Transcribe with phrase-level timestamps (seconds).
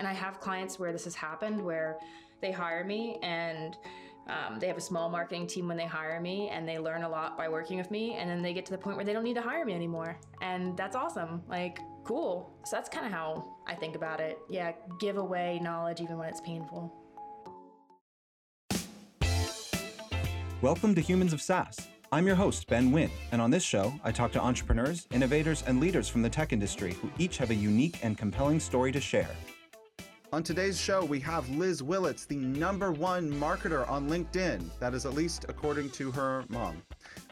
[0.00, 1.98] And I have clients where this has happened where
[2.40, 3.76] they hire me and
[4.28, 7.08] um, they have a small marketing team when they hire me and they learn a
[7.08, 8.14] lot by working with me.
[8.14, 10.18] And then they get to the point where they don't need to hire me anymore.
[10.40, 11.42] And that's awesome.
[11.50, 12.50] Like, cool.
[12.64, 14.38] So that's kind of how I think about it.
[14.48, 16.96] Yeah, give away knowledge even when it's painful.
[20.62, 21.76] Welcome to Humans of SaaS.
[22.10, 25.78] I'm your host, Ben Wynn, and on this show, I talk to entrepreneurs, innovators, and
[25.78, 29.28] leaders from the tech industry who each have a unique and compelling story to share.
[30.32, 34.62] On today's show, we have Liz Willits, the number one marketer on LinkedIn.
[34.78, 36.80] That is at least according to her mom.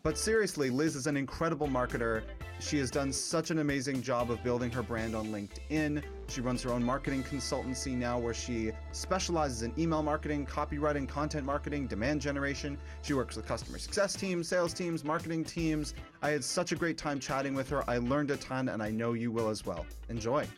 [0.02, 2.24] But seriously, Liz is an incredible marketer.
[2.58, 6.02] She has done such an amazing job of building her brand on LinkedIn.
[6.26, 11.46] She runs her own marketing consultancy now where she specializes in email marketing, copywriting, content
[11.46, 12.76] marketing, demand generation.
[13.02, 15.94] She works with customer success teams, sales teams, marketing teams.
[16.20, 17.88] I had such a great time chatting with her.
[17.88, 19.86] I learned a ton, and I know you will as well.
[20.08, 20.48] Enjoy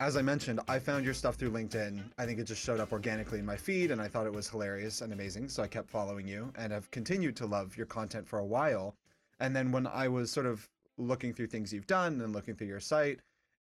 [0.00, 2.02] as I mentioned, I found your stuff through LinkedIn.
[2.18, 4.48] I think it just showed up organically in my feed, and I thought it was
[4.48, 5.48] hilarious and amazing.
[5.48, 8.94] So I kept following you and have continued to love your content for a while.
[9.40, 12.68] And then when I was sort of looking through things you've done and looking through
[12.68, 13.20] your site,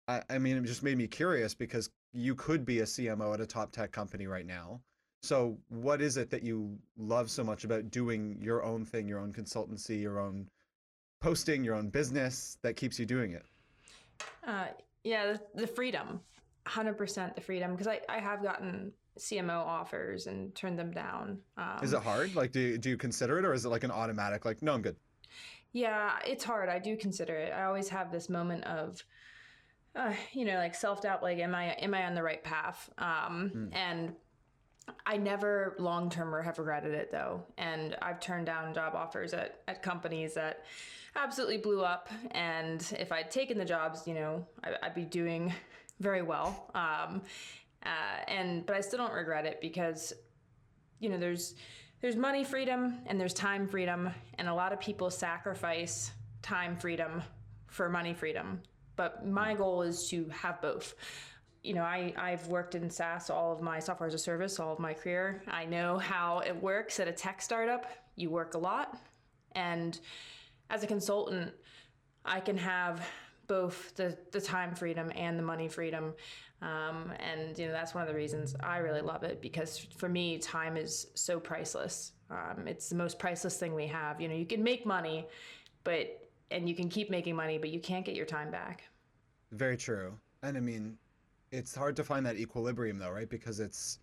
[0.07, 3.41] I, I mean, it just made me curious because you could be a CMO at
[3.41, 4.79] a top tech company right now.
[5.23, 9.19] So, what is it that you love so much about doing your own thing, your
[9.19, 10.49] own consultancy, your own
[11.21, 13.45] posting, your own business that keeps you doing it?
[14.45, 14.65] Uh,
[15.03, 16.21] yeah, the, the freedom,
[16.65, 17.71] hundred percent the freedom.
[17.71, 21.39] Because I, I have gotten CMO offers and turned them down.
[21.57, 22.35] Um, is it hard?
[22.35, 24.45] Like, do you, do you consider it, or is it like an automatic?
[24.45, 24.95] Like, no, I'm good.
[25.71, 26.69] Yeah, it's hard.
[26.69, 27.51] I do consider it.
[27.51, 29.03] I always have this moment of,
[29.95, 31.23] uh, you know, like self doubt.
[31.23, 32.89] Like, am I am I on the right path?
[32.97, 33.75] Um, mm.
[33.75, 34.13] And
[35.05, 37.43] I never long term have regretted it though.
[37.57, 40.65] And I've turned down job offers at, at companies that
[41.15, 42.09] absolutely blew up.
[42.31, 45.53] And if I'd taken the jobs, you know, I, would be doing
[45.99, 46.69] very well.
[46.73, 47.21] Um,
[47.85, 50.13] uh, and but I still don't regret it because,
[50.99, 51.55] you know, there's
[52.01, 56.11] there's money freedom and there's time freedom, and a lot of people sacrifice
[56.41, 57.21] time freedom
[57.67, 58.61] for money freedom.
[58.95, 60.95] But my goal is to have both
[61.63, 64.73] you know, I, I've worked in SaaS all of my software as a service, all
[64.73, 65.41] of my career.
[65.47, 67.85] I know how it works at a tech startup.
[68.17, 68.97] You work a lot.
[69.55, 69.97] And
[70.69, 71.53] as a consultant,
[72.25, 73.07] I can have
[73.47, 76.13] both the, the time freedom and the money freedom.
[76.61, 80.09] Um, and, you know, that's one of the reasons I really love it because for
[80.09, 82.13] me, time is so priceless.
[82.29, 84.19] Um, it's the most priceless thing we have.
[84.19, 85.27] You know, you can make money,
[85.83, 88.83] but, and you can keep making money, but you can't get your time back.
[89.51, 90.13] Very true.
[90.41, 90.97] And I mean,
[91.53, 93.29] it's hard to find that equilibrium though, right?
[93.29, 93.99] Because it's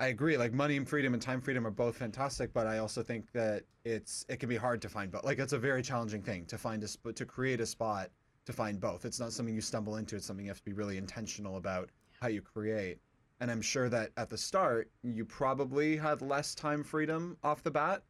[0.00, 0.36] I agree.
[0.36, 3.62] Like money and freedom and time freedom are both fantastic, but I also think that
[3.84, 5.24] it's it can be hard to find both.
[5.24, 8.10] Like it's a very challenging thing to find a sp- to create a spot
[8.46, 9.04] to find both.
[9.04, 10.16] It's not something you stumble into.
[10.16, 12.98] It's something you have to be really intentional about how you create.
[13.40, 17.70] And I'm sure that at the start you probably had less time freedom off the
[17.70, 18.02] bat,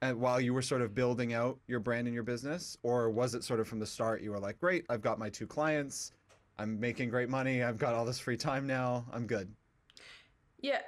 [0.00, 3.34] and while you were sort of building out your brand and your business, or was
[3.34, 6.12] it sort of from the start you were like, great, I've got my two clients
[6.58, 7.62] I'm making great money.
[7.62, 9.04] I've got all this free time now.
[9.12, 9.52] I'm good.
[10.60, 10.80] Yeah,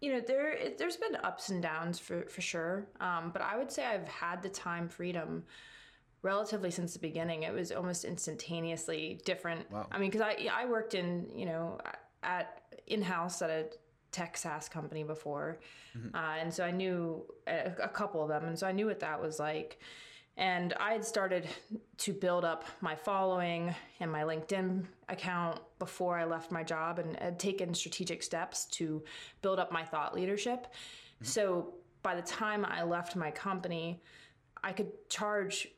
[0.00, 3.70] you know there there's been ups and downs for for sure, um, but I would
[3.70, 5.44] say I've had the time freedom
[6.22, 7.44] relatively since the beginning.
[7.44, 9.70] It was almost instantaneously different.
[9.70, 9.86] Wow.
[9.92, 11.78] I mean, because I I worked in you know
[12.22, 13.66] at in house at a
[14.10, 15.60] tech SaaS company before,
[15.96, 16.14] mm-hmm.
[16.14, 19.00] uh, and so I knew a, a couple of them, and so I knew what
[19.00, 19.80] that was like.
[20.36, 21.46] And I had started
[21.98, 27.16] to build up my following and my LinkedIn account before I left my job and
[27.18, 29.02] had taken strategic steps to
[29.42, 30.66] build up my thought leadership.
[30.66, 31.24] Mm-hmm.
[31.24, 34.02] So by the time I left my company,
[34.62, 35.68] I could charge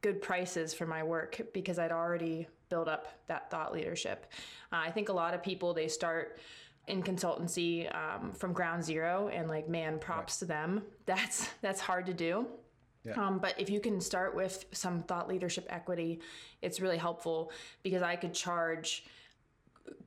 [0.00, 4.32] good prices for my work because I'd already built up that thought leadership.
[4.72, 6.38] Uh, I think a lot of people, they start
[6.86, 10.38] in consultancy um, from ground zero and like man props right.
[10.38, 12.46] to them that's that's hard to do
[13.04, 13.12] yeah.
[13.14, 16.20] Um, but if you can start with some thought leadership equity,
[16.60, 17.50] it's really helpful
[17.82, 19.04] because I could charge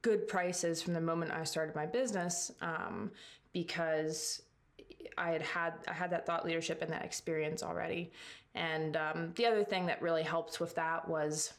[0.01, 3.11] good prices from the moment I started my business um,
[3.51, 4.43] because
[5.17, 8.11] I had had I had that thought leadership and that experience already.
[8.55, 11.53] And um, the other thing that really helped with that was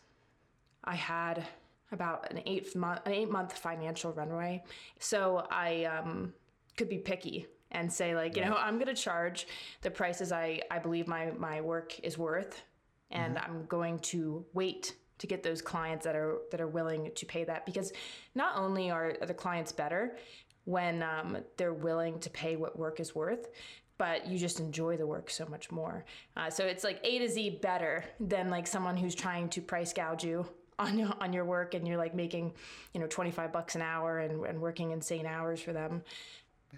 [0.84, 1.44] I had
[1.90, 4.62] about an eight month an eight month financial runway,
[5.00, 6.32] so I um,
[6.76, 9.46] could be picky and say like you know i'm going to charge
[9.82, 12.62] the prices i i believe my my work is worth
[13.10, 13.50] and mm-hmm.
[13.50, 17.44] i'm going to wait to get those clients that are that are willing to pay
[17.44, 17.66] that.
[17.66, 17.92] Because
[18.34, 20.16] not only are the clients better
[20.64, 23.48] when um, they're willing to pay what work is worth
[23.96, 26.04] but you just enjoy the work so much more.
[26.36, 29.92] Uh, so it's like a to z better than like someone who's trying to price
[29.92, 30.44] gouge you
[30.80, 32.52] on on your work and you're like making
[32.92, 36.02] you know 25 bucks an hour and, and working insane hours for them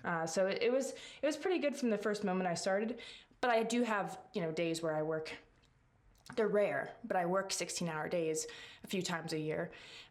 [0.05, 2.99] uh, so it, it was it was pretty good from the first moment i started
[3.41, 5.33] but i do have you know days where i work
[6.35, 8.47] they're rare but i work 16 hour days
[8.85, 9.71] a few times a year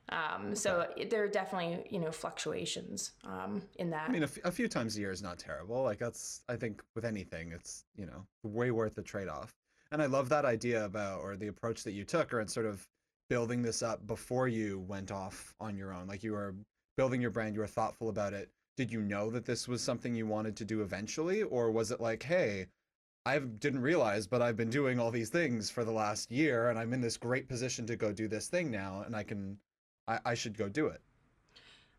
[0.09, 4.37] um, so there are definitely you know fluctuations um, in that I mean, a, f-
[4.43, 5.81] a few times a year is not terrible.
[5.81, 9.55] Like that's, I think, with anything, it's you know way worth the trade-off.
[9.91, 12.67] And I love that idea about or the approach that you took, or in sort
[12.67, 12.87] of
[13.29, 16.07] building this up before you went off on your own.
[16.07, 16.53] Like you were
[16.97, 18.49] building your brand, you were thoughtful about it.
[18.77, 22.01] Did you know that this was something you wanted to do eventually, or was it
[22.01, 22.67] like, hey,
[23.25, 26.77] I didn't realize, but I've been doing all these things for the last year, and
[26.77, 29.57] I'm in this great position to go do this thing now, and I can
[30.07, 31.01] I, I should go do it.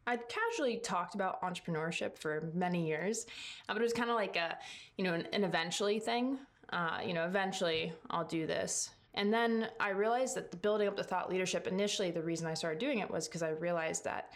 [0.07, 3.27] I'd casually talked about entrepreneurship for many years,
[3.69, 4.57] uh, but it was kind of like a,
[4.97, 6.39] you know, an, an eventually thing.
[6.71, 8.91] Uh, you know, eventually I'll do this.
[9.15, 12.55] And then I realized that the building up the thought leadership, initially, the reason I
[12.55, 14.33] started doing it was because I realized that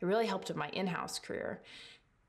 [0.00, 1.62] it really helped with my in house career.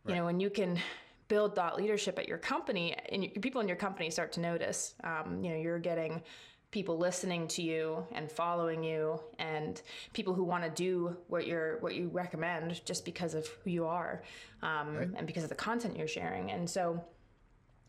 [0.04, 0.14] Right.
[0.14, 0.80] You know, when you can
[1.28, 5.44] build thought leadership at your company and people in your company start to notice, um,
[5.44, 6.22] you know, you're getting
[6.72, 9.82] people listening to you and following you and
[10.14, 13.86] people who want to do what you're what you recommend just because of who you
[13.86, 14.22] are
[14.62, 15.10] um, right.
[15.16, 17.04] and because of the content you're sharing and so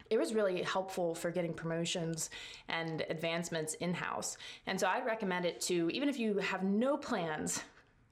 [0.09, 2.31] it was really helpful for getting promotions
[2.69, 4.37] and advancements in house.
[4.67, 7.63] And so I'd recommend it to, even if you have no plans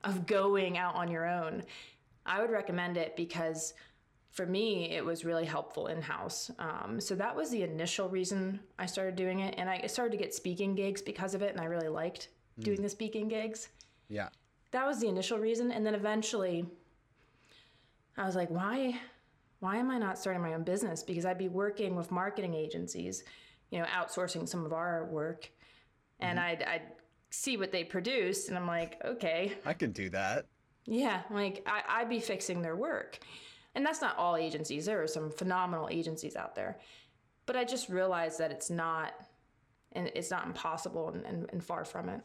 [0.04, 1.62] of going out on your own,
[2.26, 3.74] I would recommend it because
[4.30, 6.50] for me, it was really helpful in house.
[6.58, 9.54] Um, so that was the initial reason I started doing it.
[9.58, 11.52] And I started to get speaking gigs because of it.
[11.52, 12.28] And I really liked
[12.60, 12.64] mm.
[12.64, 13.68] doing the speaking gigs.
[14.08, 14.28] Yeah.
[14.70, 15.72] That was the initial reason.
[15.72, 16.66] And then eventually,
[18.16, 19.00] I was like, why?
[19.60, 21.02] Why am I not starting my own business?
[21.02, 23.24] Because I'd be working with marketing agencies,
[23.70, 25.50] you know, outsourcing some of our work,
[26.20, 26.48] and mm-hmm.
[26.48, 26.82] I'd, I'd
[27.30, 30.46] see what they produce, and I'm like, okay, I can do that.
[30.86, 33.18] Yeah, like I, I'd be fixing their work.
[33.74, 34.86] And that's not all agencies.
[34.86, 36.78] There are some phenomenal agencies out there.
[37.46, 39.12] But I just realized that it's not
[39.92, 42.20] and it's not impossible and, and, and far from it.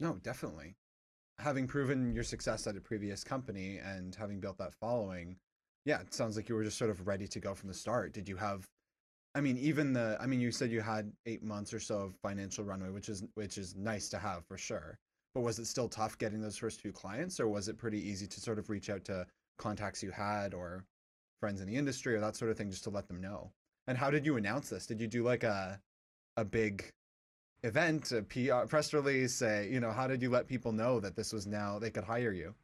[0.00, 0.74] No, definitely.
[1.38, 5.36] Having proven your success at a previous company and having built that following,
[5.84, 8.12] yeah, it sounds like you were just sort of ready to go from the start.
[8.12, 8.66] Did you have
[9.36, 12.14] I mean, even the I mean, you said you had 8 months or so of
[12.22, 14.98] financial runway, which is which is nice to have for sure.
[15.34, 18.26] But was it still tough getting those first few clients or was it pretty easy
[18.26, 19.26] to sort of reach out to
[19.58, 20.84] contacts you had or
[21.40, 23.52] friends in the industry or that sort of thing just to let them know.
[23.86, 24.86] And how did you announce this?
[24.86, 25.78] Did you do like a
[26.38, 26.90] a big
[27.62, 29.34] event, a PR press release?
[29.34, 32.04] Say, you know, how did you let people know that this was now they could
[32.04, 32.54] hire you?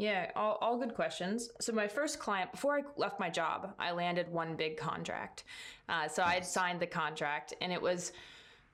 [0.00, 1.50] Yeah, all, all good questions.
[1.60, 5.44] So my first client, before I left my job, I landed one big contract.
[5.90, 6.36] Uh, so nice.
[6.36, 8.12] I'd signed the contract, and it was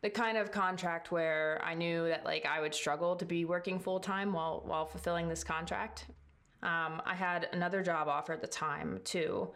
[0.02, 3.81] the kind of contract where I knew that like I would struggle to be working
[3.81, 6.06] full time while while fulfilling this contract.
[6.62, 9.50] Um, I had another job offer at the time too,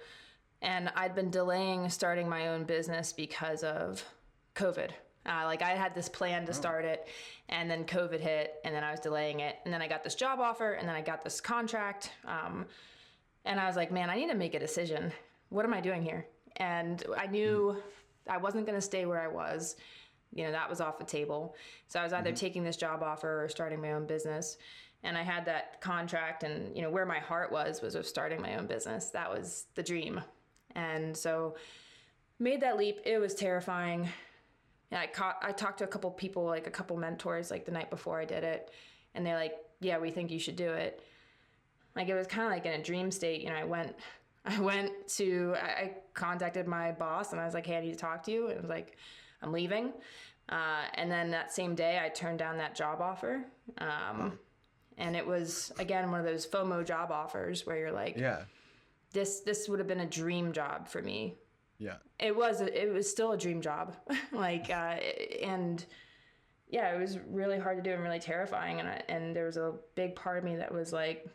[0.63, 4.05] and I'd been delaying starting my own business because of
[4.57, 4.91] COVID.
[5.31, 6.55] Uh, like I had this plan to oh.
[6.55, 7.07] start it,
[7.49, 10.15] and then COVID hit, and then I was delaying it, and then I got this
[10.15, 12.67] job offer, and then I got this contract, um,
[13.45, 15.13] and I was like, man, I need to make a decision.
[15.51, 16.27] What am I doing here?
[16.57, 18.33] And I knew mm-hmm.
[18.33, 19.77] I wasn't going to stay where I was.
[20.33, 21.57] You know, that was off the table.
[21.89, 22.37] So I was either mm-hmm.
[22.37, 24.59] taking this job offer or starting my own business
[25.03, 28.41] and I had that contract and you know where my heart was was of starting
[28.41, 29.11] my own business.
[29.11, 30.21] That was the dream.
[30.75, 31.57] And so
[32.39, 33.01] made that leap.
[33.05, 34.09] It was terrifying.
[34.91, 37.73] And I caught I talked to a couple people, like a couple mentors like the
[37.73, 38.71] night before I did it,
[39.15, 41.03] and they're like, "Yeah, we think you should do it."
[41.97, 43.97] Like it was kind of like in a dream state, you know, I went
[44.45, 47.99] I went to I contacted my boss and I was like, "Hey, I need to
[47.99, 48.97] talk to you." And it was like,
[49.43, 49.93] "I'm leaving."
[50.49, 53.45] Uh, and then that same day, I turned down that job offer.
[53.79, 54.39] Um,
[54.99, 58.43] and it was again one of those FOMO job offers where you're like, yeah,
[59.13, 61.37] this this would have been a dream job for me.
[61.81, 62.61] Yeah, it was.
[62.61, 63.97] It was still a dream job,
[64.33, 64.97] like, uh,
[65.43, 65.85] and
[66.69, 68.81] yeah, it was really hard to do and really terrifying.
[68.81, 71.27] And I, and there was a big part of me that was like,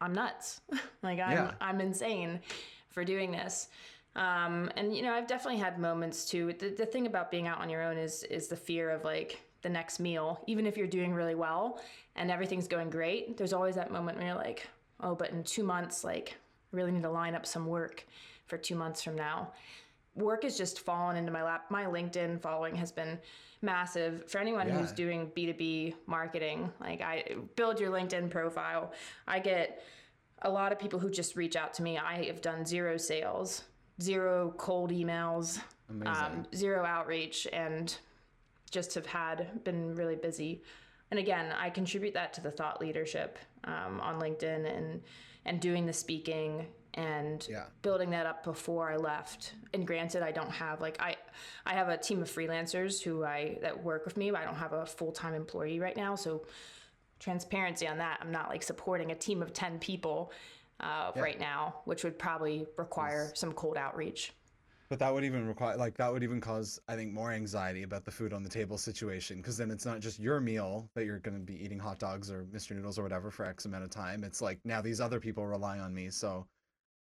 [0.00, 0.60] I'm nuts,
[1.02, 1.50] like I'm yeah.
[1.60, 2.40] I'm insane
[2.88, 3.68] for doing this.
[4.14, 6.52] Um, and you know, I've definitely had moments too.
[6.52, 9.40] The, the thing about being out on your own is is the fear of like
[9.62, 11.80] the next meal, even if you're doing really well
[12.14, 14.68] and everything's going great, there's always that moment where you're like,
[15.00, 16.36] oh, but in two months, like,
[16.72, 18.04] I really need to line up some work
[18.52, 19.50] for two months from now.
[20.14, 21.70] Work has just fallen into my lap.
[21.70, 23.18] My LinkedIn following has been
[23.62, 24.30] massive.
[24.30, 24.76] For anyone yeah.
[24.76, 27.24] who's doing B2B marketing, like, I
[27.56, 28.92] build your LinkedIn profile.
[29.26, 29.82] I get
[30.42, 31.96] a lot of people who just reach out to me.
[31.96, 33.62] I have done zero sales,
[34.02, 35.58] zero cold emails,
[36.04, 37.96] um, zero outreach, and
[38.70, 40.62] just have had been really busy
[41.12, 45.02] and again, I contribute that to the thought leadership um, on LinkedIn and
[45.44, 47.66] and doing the speaking and Yeah.
[47.82, 49.54] building that up before I left.
[49.72, 51.16] And granted, I don't have like I
[51.64, 54.56] I have a team of freelancers who I that work with me, but I don't
[54.56, 56.14] have a full time employee right now.
[56.14, 56.46] So
[57.18, 60.32] transparency on that, I'm not like supporting a team of ten people
[60.80, 64.32] uh, right now, which would probably require some cold outreach.
[64.88, 68.04] But that would even require, like, that would even cause, I think, more anxiety about
[68.04, 69.38] the food on the table situation.
[69.38, 72.30] Because then it's not just your meal that you're going to be eating hot dogs
[72.30, 72.72] or Mr.
[72.72, 74.22] Noodles or whatever for X amount of time.
[74.22, 76.10] It's like now these other people rely on me.
[76.10, 76.46] So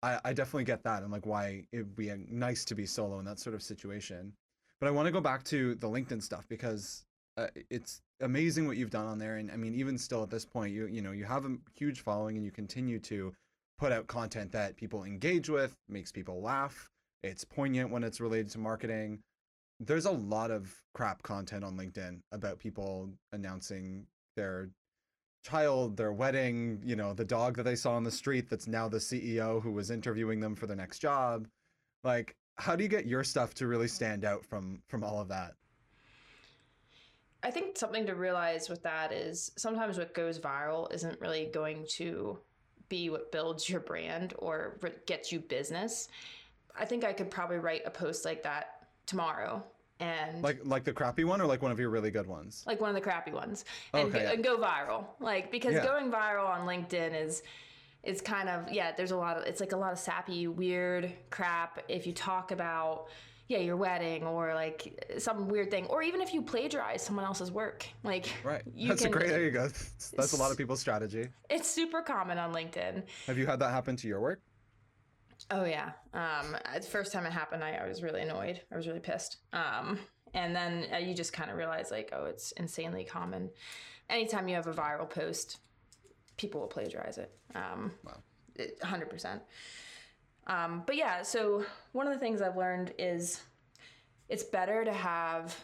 [0.02, 3.18] I, I definitely get that and like why it'd be uh, nice to be solo
[3.18, 4.32] in that sort of situation.
[4.80, 7.04] But I want to go back to the LinkedIn stuff because
[7.36, 9.36] uh, it's amazing what you've done on there.
[9.36, 12.00] And I mean, even still at this point, you you know you have a huge
[12.00, 13.32] following and you continue to
[13.78, 16.88] put out content that people engage with, makes people laugh.
[17.22, 19.20] It's poignant when it's related to marketing.
[19.80, 24.68] There's a lot of crap content on LinkedIn about people announcing their
[25.42, 28.88] child, their wedding, you know, the dog that they saw on the street that's now
[28.88, 31.48] the CEO who was interviewing them for their next job.
[32.04, 35.28] Like, how do you get your stuff to really stand out from from all of
[35.28, 35.54] that?
[37.42, 41.86] I think something to realize with that is sometimes what goes viral isn't really going
[41.92, 42.38] to
[42.90, 46.08] be what builds your brand or gets you business.
[46.78, 49.64] I think I could probably write a post like that tomorrow
[50.00, 52.64] and Like like the crappy one or like one of your really good ones?
[52.66, 53.64] like one of the crappy ones
[53.94, 54.32] and, Okay, go, yeah.
[54.32, 55.84] and go viral like because Yeah.
[55.84, 57.42] going viral on linkedin is
[58.02, 61.12] is kind of yeah there's a lot of it's like a lot of sappy weird
[61.30, 63.06] crap if you talk about
[63.48, 67.50] yeah your wedding or like some weird thing or even if you plagiarize someone else's
[67.52, 68.62] work like Right.
[68.74, 69.68] you That's can, a great there you go.
[70.16, 71.28] That's a lot of people's strategy.
[71.50, 74.40] it's super common on linkedin Have you had that happen to your work?
[75.50, 75.92] Oh yeah.
[76.14, 78.60] Um, the first time it happened, I, I was really annoyed.
[78.72, 79.38] I was really pissed.
[79.52, 79.98] Um,
[80.32, 83.50] and then uh, you just kind of realize like, oh, it's insanely common.
[84.08, 85.58] Anytime you have a viral post,
[86.36, 87.32] people will plagiarize it.
[87.54, 88.18] Um, Wow.
[88.56, 89.40] it- 100%.
[90.46, 93.42] Um, but yeah, so one of the things I've learned is
[94.28, 95.56] it's better to have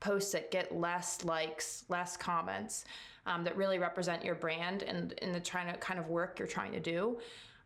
[0.00, 2.84] posts that get less likes, less comments,
[3.26, 6.48] um, that really represent your brand and in the trying to kind of work you're
[6.48, 7.18] trying to do,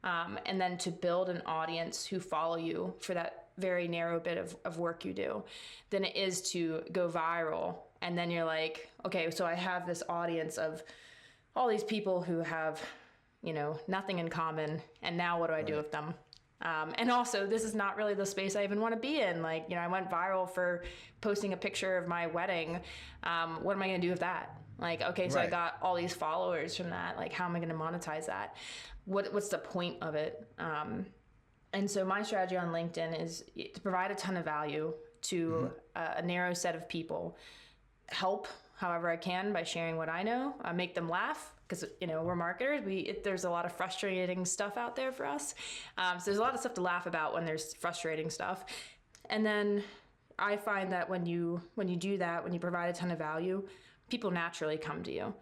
[0.05, 4.39] um, and then to build an audience who follow you for that very narrow bit
[4.39, 5.43] of, of work you do,
[5.91, 10.03] than it is to go viral and then you're like, okay, so I have this
[10.09, 10.83] audience of
[11.57, 12.83] all these people who have,
[13.43, 16.13] you know, nothing in common, and now what do I do with them?
[16.61, 19.43] Um, and also, this is not really the space I even want to be in.
[19.43, 20.85] Like, you know, I went viral for
[21.21, 22.81] posting a picture of my wedding.
[23.23, 24.62] Um, what am I going to do with that?
[24.83, 27.17] Like, okay, so I got all these followers from that.
[27.17, 28.57] Like, how am I going to monetize that?
[29.05, 30.47] What What's the point of it?
[30.59, 31.07] Um,
[31.73, 36.17] and so my strategy on LinkedIn is to provide a ton of value to a,
[36.17, 37.39] a narrow set of people,
[38.09, 42.07] help however I can by sharing what I know, uh, make them laugh because you
[42.07, 42.85] know we're marketers.
[42.85, 45.55] We it, there's a lot of frustrating stuff out there for us.
[45.97, 48.65] Um, so there's a lot of stuff to laugh about when there's frustrating stuff,
[49.31, 49.83] and then
[50.39, 53.19] I find that when you when you do that, when you provide a ton of
[53.19, 53.67] value,
[54.13, 55.35] people naturally come to you,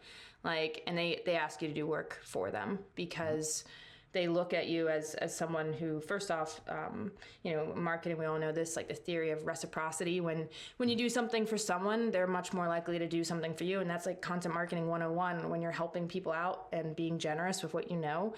[0.45, 3.65] like and they they ask you to do work for them because
[4.13, 7.11] they look at you as as someone who first off um,
[7.43, 10.21] you know marketing we all know this like the theory of reciprocity.
[10.21, 13.65] When when you do something for someone they're much more likely to do something for
[13.65, 17.63] you and that's like content marketing 101 when you're helping people out and being generous
[17.65, 18.35] with what you know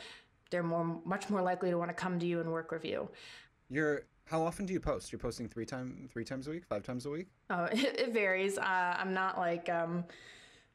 [0.50, 3.08] they're more much more likely to want to come to you and work with you.
[3.68, 5.12] You're how often do you post?
[5.12, 7.28] You're posting three time three times a week, five times a week?
[7.50, 8.58] Oh, it, it varies.
[8.58, 10.04] Uh, I'm not like um,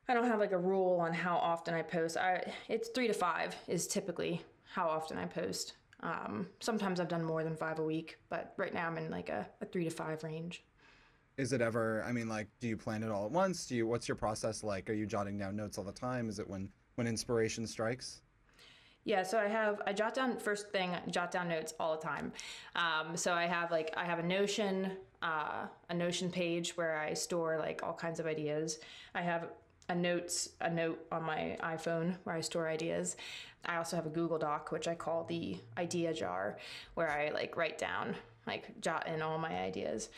[0.07, 2.17] I don't have like a rule on how often I post.
[2.17, 4.41] I it's three to five is typically
[4.73, 5.73] how often I post.
[6.01, 9.29] Um, sometimes I've done more than five a week, but right now I'm in like
[9.29, 10.63] a, a three to five range.
[11.37, 13.65] Is it ever I mean like do you plan it all at once?
[13.65, 14.89] Do you what's your process like?
[14.89, 16.29] Are you jotting down notes all the time?
[16.29, 18.21] Is it when when inspiration strikes?
[19.07, 22.33] Yeah, so I have I jot down first thing jot down notes all the time.
[22.75, 27.13] Um, so I have like I have a Notion uh, a Notion page where I
[27.13, 28.79] store like all kinds of ideas.
[29.15, 29.47] I have
[29.87, 33.15] a notes a note on my iPhone where I store ideas.
[33.65, 36.57] I also have a Google Doc which I call the idea jar
[36.95, 38.13] where I like write down
[38.45, 40.09] like jot in all my ideas.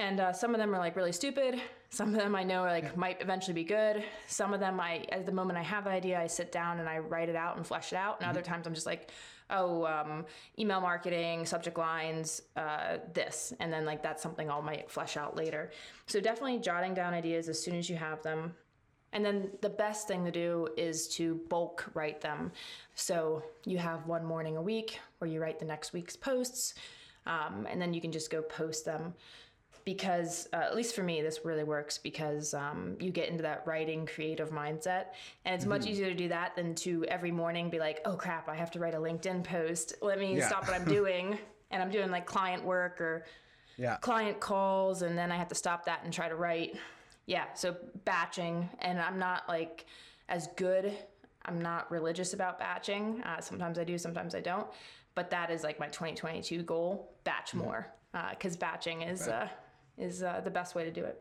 [0.00, 1.60] And uh, some of them are like really stupid.
[1.90, 4.02] Some of them I know are like might eventually be good.
[4.28, 6.88] Some of them I, at the moment I have the idea, I sit down and
[6.88, 8.18] I write it out and flesh it out.
[8.18, 9.10] And other times I'm just like,
[9.50, 10.24] oh, um,
[10.58, 15.36] email marketing, subject lines, uh, this, and then like that's something I'll might flesh out
[15.36, 15.70] later.
[16.06, 18.54] So definitely jotting down ideas as soon as you have them.
[19.12, 22.52] And then the best thing to do is to bulk write them.
[22.94, 26.74] So you have one morning a week where you write the next week's posts,
[27.26, 29.12] um, and then you can just go post them
[29.84, 33.62] because uh, at least for me this really works because um, you get into that
[33.66, 35.06] writing creative mindset
[35.44, 38.48] and it's much easier to do that than to every morning be like oh crap
[38.48, 40.46] i have to write a linkedin post let me Yeah.
[40.46, 41.38] stop what i'm doing
[41.70, 43.24] and i'm doing like client work or
[43.76, 43.96] Yeah.
[43.96, 46.76] client calls and then I have to stop that and try to write.
[47.26, 49.86] Yeah, so batching and I'm not like
[50.28, 50.92] as good.
[51.46, 53.22] I'm not religious about batching.
[53.22, 54.66] Uh, sometimes I do, sometimes I don't.
[55.14, 57.86] But that is like my 2022 goal: batch more,
[58.30, 59.48] because batching is uh,
[60.00, 61.20] is uh, the best way to do it.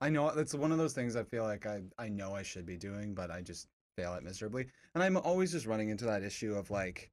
[0.00, 2.64] I know it's one of those things I feel like I, I know I should
[2.64, 4.66] be doing, but I just fail at miserably.
[4.94, 7.10] And I'm always just running into that issue of like,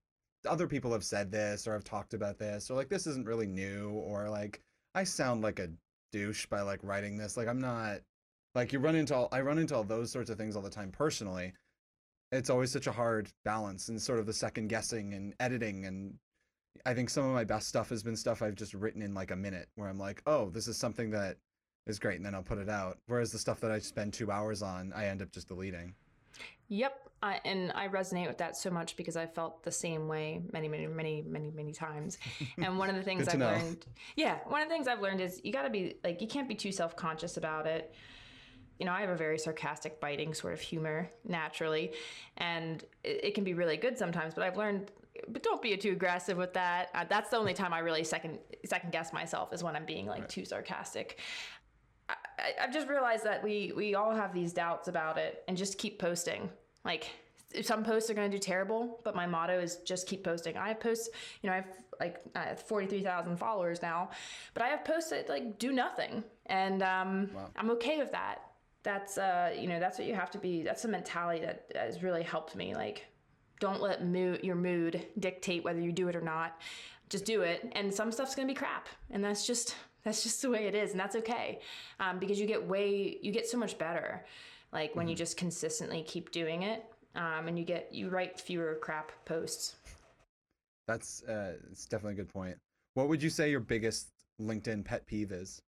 [0.47, 3.47] other people have said this or have talked about this, or like, this isn't really
[3.47, 4.61] new, or like,
[4.95, 5.69] I sound like a
[6.13, 7.35] douche by like writing this.
[7.35, 7.97] Like, I'm not,
[8.55, 10.69] like, you run into all, I run into all those sorts of things all the
[10.69, 11.53] time personally.
[12.31, 15.85] It's always such a hard balance and sort of the second guessing and editing.
[15.85, 16.13] And
[16.85, 19.31] I think some of my best stuff has been stuff I've just written in like
[19.31, 21.37] a minute where I'm like, oh, this is something that
[21.85, 22.97] is great and then I'll put it out.
[23.07, 25.93] Whereas the stuff that I spend two hours on, I end up just deleting.
[26.69, 30.41] Yep, I, and I resonate with that so much because I felt the same way
[30.51, 32.17] many, many, many, many, many times.
[32.61, 33.47] And one of the things I've know.
[33.47, 36.27] learned, yeah, one of the things I've learned is you got to be like you
[36.27, 37.95] can't be too self conscious about it.
[38.79, 41.93] You know, I have a very sarcastic, biting sort of humor naturally,
[42.37, 44.35] and it, it can be really good sometimes.
[44.35, 44.91] But I've learned,
[45.27, 46.89] but don't be too aggressive with that.
[46.93, 50.07] Uh, that's the only time I really second second guess myself is when I'm being
[50.07, 51.19] like too sarcastic.
[52.09, 52.15] I,
[52.61, 55.99] I've just realized that we we all have these doubts about it, and just keep
[55.99, 56.49] posting.
[56.85, 57.09] Like
[57.61, 60.57] some posts are going to do terrible, but my motto is just keep posting.
[60.57, 61.09] I have posts,
[61.41, 61.67] you know, I have
[61.99, 64.09] like have forty three thousand followers now,
[64.53, 68.41] but I have posts that like do nothing, and um, I'm okay with that.
[68.83, 70.63] That's uh, you know, that's what you have to be.
[70.63, 72.75] That's the mentality that has really helped me.
[72.75, 73.05] Like,
[73.59, 76.59] don't let mood your mood dictate whether you do it or not.
[77.09, 80.49] Just do it, and some stuff's gonna be crap, and that's just that's just the
[80.49, 81.59] way it is, and that's okay,
[81.99, 84.25] um, because you get way you get so much better,
[84.71, 86.85] like when you just consistently keep doing it,
[87.15, 89.75] um, and you get you write fewer crap posts.
[90.87, 92.57] That's uh, it's definitely a good point.
[92.93, 94.07] What would you say your biggest
[94.41, 95.61] LinkedIn pet peeve is?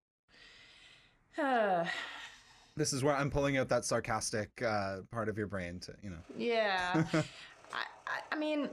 [2.77, 6.11] This is where I'm pulling out that sarcastic uh, part of your brain to, you
[6.11, 6.19] know.
[6.37, 7.03] Yeah.
[8.07, 8.69] I, I, mean,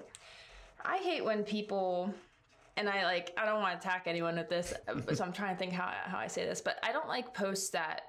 [0.84, 2.12] I hate when people,
[2.76, 5.54] and I like, I don't want to attack anyone with this, uh, so I'm trying
[5.54, 8.02] to think how, how I say this, but I don't like posts that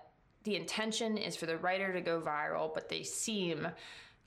[0.43, 3.67] the intention is for the writer to go viral, but they seem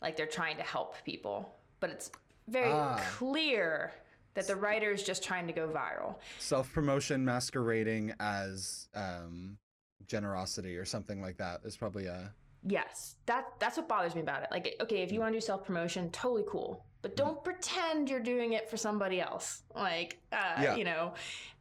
[0.03, 1.55] like they're trying to help people.
[1.81, 2.11] But it's
[2.49, 3.01] very Ah.
[3.17, 3.93] clear
[4.35, 6.17] that the writer is just trying to go viral.
[6.39, 9.59] Self promotion masquerading as um,
[10.07, 12.33] generosity or something like that is probably a.
[12.67, 14.49] Yes, that that's what bothers me about it.
[14.51, 18.21] Like, okay, if you want to do self promotion, totally cool, but don't pretend you're
[18.21, 19.63] doing it for somebody else.
[19.75, 20.77] Like, uh, Yeah.
[20.77, 21.15] you know,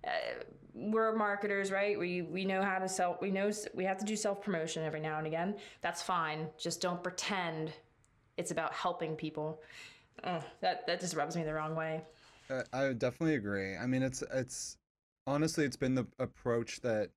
[0.03, 0.09] uh,
[0.73, 1.97] we're marketers, right?
[1.97, 3.17] We we know how to sell.
[3.21, 5.55] We know we have to do self promotion every now and again.
[5.81, 6.49] That's fine.
[6.57, 7.73] Just don't pretend
[8.37, 9.61] it's about helping people.
[10.23, 12.03] Ugh, that that just rubs me the wrong way.
[12.49, 13.75] Uh, I would definitely agree.
[13.75, 14.77] I mean, it's it's
[15.25, 17.11] honestly, it's been the approach that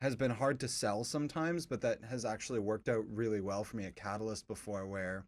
[0.00, 3.76] has been hard to sell sometimes, but that has actually worked out really well for
[3.76, 5.24] me at Catalyst before, where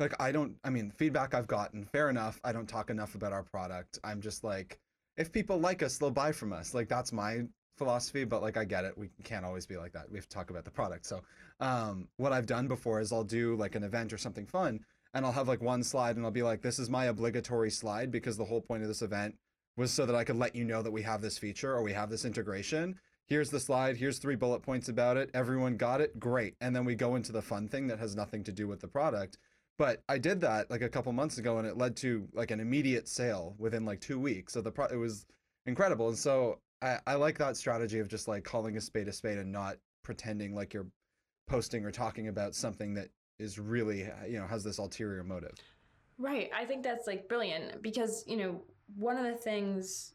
[0.00, 0.56] like I don't.
[0.64, 2.40] I mean, feedback I've gotten, fair enough.
[2.42, 3.98] I don't talk enough about our product.
[4.02, 4.78] I'm just like,
[5.16, 6.74] if people like us, they'll buy from us.
[6.74, 7.42] Like that's my
[7.78, 8.24] philosophy.
[8.24, 8.98] But like, I get it.
[8.98, 10.10] We can't always be like that.
[10.10, 11.06] We have to talk about the product.
[11.06, 11.22] So,
[11.60, 14.80] um, what I've done before is I'll do like an event or something fun,
[15.14, 18.10] and I'll have like one slide, and I'll be like, this is my obligatory slide
[18.10, 19.36] because the whole point of this event
[19.76, 21.92] was so that I could let you know that we have this feature or we
[21.92, 22.96] have this integration.
[23.26, 23.96] Here's the slide.
[23.96, 25.30] Here's three bullet points about it.
[25.32, 26.20] Everyone got it.
[26.20, 26.54] Great.
[26.60, 28.88] And then we go into the fun thing that has nothing to do with the
[28.88, 29.38] product.
[29.78, 32.60] But I did that like a couple months ago, and it led to like an
[32.60, 34.52] immediate sale within like two weeks.
[34.52, 35.26] So the pro- it was
[35.66, 36.08] incredible.
[36.08, 39.38] And so I, I like that strategy of just like calling a spade a spade
[39.38, 40.86] and not pretending like you're
[41.48, 43.08] posting or talking about something that
[43.38, 45.54] is really uh, you know has this ulterior motive.
[46.18, 46.50] Right.
[46.54, 48.62] I think that's like brilliant because, you know,
[48.96, 50.13] one of the things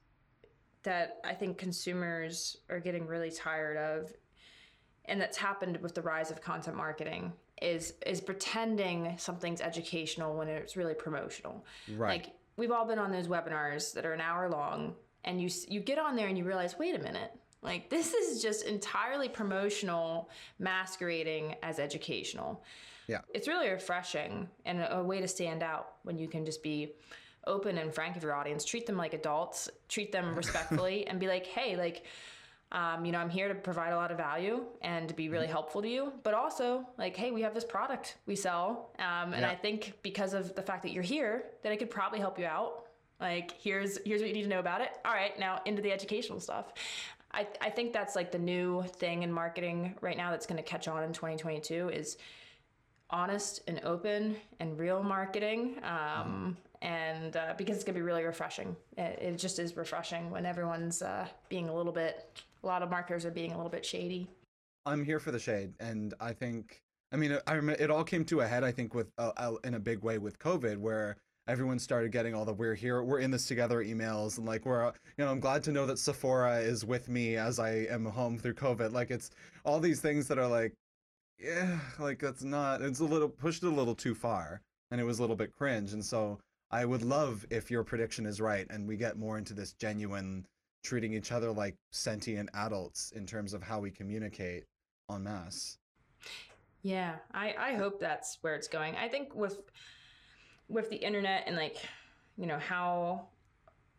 [0.84, 4.14] that I think consumers are getting really tired of
[5.10, 10.48] and that's happened with the rise of content marketing is is pretending something's educational when
[10.48, 11.66] it's really promotional.
[11.98, 12.22] Right.
[12.22, 14.94] Like we've all been on those webinars that are an hour long
[15.26, 17.32] and you you get on there and you realize, "Wait a minute.
[17.62, 22.64] Like this is just entirely promotional masquerading as educational."
[23.08, 23.22] Yeah.
[23.34, 26.94] It's really refreshing and a, a way to stand out when you can just be
[27.50, 28.64] open and frank with your audience.
[28.64, 32.06] Treat them like adults, treat them respectfully, and be like, hey, like,
[32.72, 35.48] um, you know, I'm here to provide a lot of value and to be really
[35.48, 39.42] helpful to you, but also like, hey, we have this product we sell, um, and
[39.42, 39.50] Yeah.
[39.50, 42.46] I think because of the fact that you're here, that I could probably help you
[42.46, 42.86] out.
[43.20, 44.92] Like, here's here's what you need to know about it.
[45.04, 46.72] All right, now into the educational stuff.
[47.32, 50.64] I, I think that's like the new thing in marketing right now that's going to
[50.64, 52.18] catch on in 2022 is
[53.12, 55.80] honest and open and real marketing.
[55.84, 58.76] Um, and uh, because it's to be really refreshing.
[58.98, 62.90] It, it, just is refreshing when everyone's uh, being a little bit, a lot of
[62.90, 64.30] marketers are being a little bit shady.
[64.86, 65.74] I'm here for the shade.
[65.80, 68.94] And I think, I mean, I remember it all came to a head, I think,
[68.94, 71.18] with uh, in a big way with COVID, where
[71.50, 74.86] everyone started getting all the we're here we're in this together emails and like we're
[74.86, 78.38] you know i'm glad to know that sephora is with me as i am home
[78.38, 79.32] through covid like it's
[79.66, 80.76] all these things that are like
[81.40, 84.62] yeah like that's not it's a little pushed a little too far
[84.92, 86.38] and it was a little bit cringe and so
[86.72, 90.46] i would love if your prediction is right and we get more into this genuine
[90.84, 94.66] treating each other like sentient adults in terms of how we communicate
[95.12, 95.78] en masse
[96.82, 99.60] yeah i i hope that's where it's going i think with
[100.68, 101.78] with the internet and like
[102.38, 103.28] you know how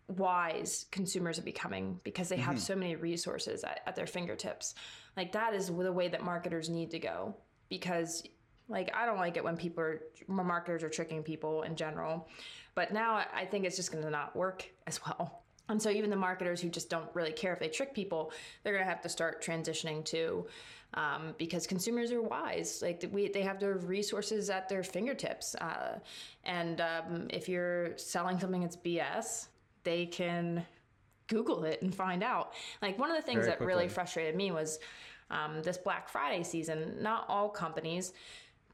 [0.08, 2.64] wise consumers are becoming because they have mm-hmm.
[2.64, 4.74] so many resources at, at, their fingertips
[5.16, 7.34] like that is the way that marketers need to go
[7.68, 8.24] because
[8.70, 12.28] like i don't like it when people are marketers are tricking people in general
[12.74, 16.10] but now i think it's just going to not work as well and so even
[16.10, 19.02] the marketers who just don't really care if they trick people they're going to have
[19.02, 20.46] to start transitioning to
[20.94, 22.80] um, because consumers are wise.
[22.82, 25.54] Like we, they have their resources at their fingertips.
[25.54, 25.98] Uh,
[26.44, 29.48] and um, if you're selling something that's BS,
[29.84, 30.66] they can
[31.28, 32.54] Google it and find out.
[32.82, 33.74] Like one of the things Very that quickly.
[33.74, 34.80] really frustrated me was
[35.30, 36.96] um, this Black Friday season.
[37.00, 38.12] Not all companies,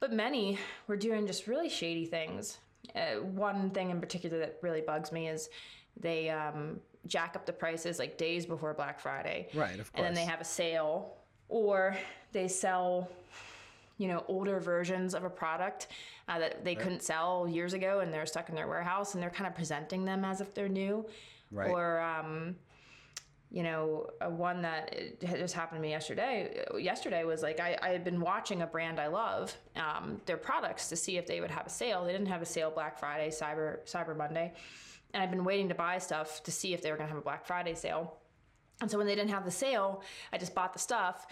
[0.06, 2.58] but many were doing just really shady things.
[2.94, 5.50] Uh, one thing in particular that really bugs me is
[5.98, 9.48] they um, jack up the prices like days before Black Friday.
[9.52, 9.96] Right, of course.
[9.96, 11.14] And then they have a sale
[11.48, 11.96] or
[12.30, 13.08] they sell
[13.98, 15.88] you know older versions of a product
[16.28, 16.82] uh, that they right.
[16.82, 20.04] couldn't sell years ago and they're stuck in their warehouse and they're kind of presenting
[20.04, 21.04] them as if they're new
[21.50, 21.70] right.
[21.70, 22.54] or um,
[23.50, 28.02] you know one that just happened to me yesterday yesterday was like I, I had
[28.02, 31.66] been watching a brand i love um, their products to see if they would have
[31.66, 34.52] a sale they didn't have a sale black friday cyber cyber monday
[35.14, 37.22] and i've been waiting to buy stuff to see if they were going to have
[37.22, 38.18] a black friday sale
[38.80, 41.26] and so when they didn't have the sale, I just bought the stuff.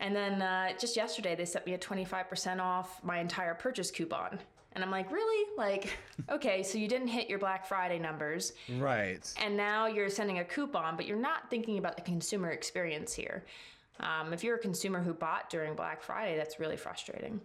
[0.00, 4.38] And then uh, just yesterday, they sent me a 25% off my entire purchase coupon.
[4.72, 5.46] And I'm like, really?
[5.56, 5.98] Like,
[6.30, 8.52] okay, so you didn't hit your Black Friday numbers.
[8.78, 9.32] Right.
[9.42, 13.44] And now you're sending a coupon, but you're not thinking about the consumer experience here.
[13.98, 17.40] Um, if you're a consumer who bought during Black Friday, that's really frustrating.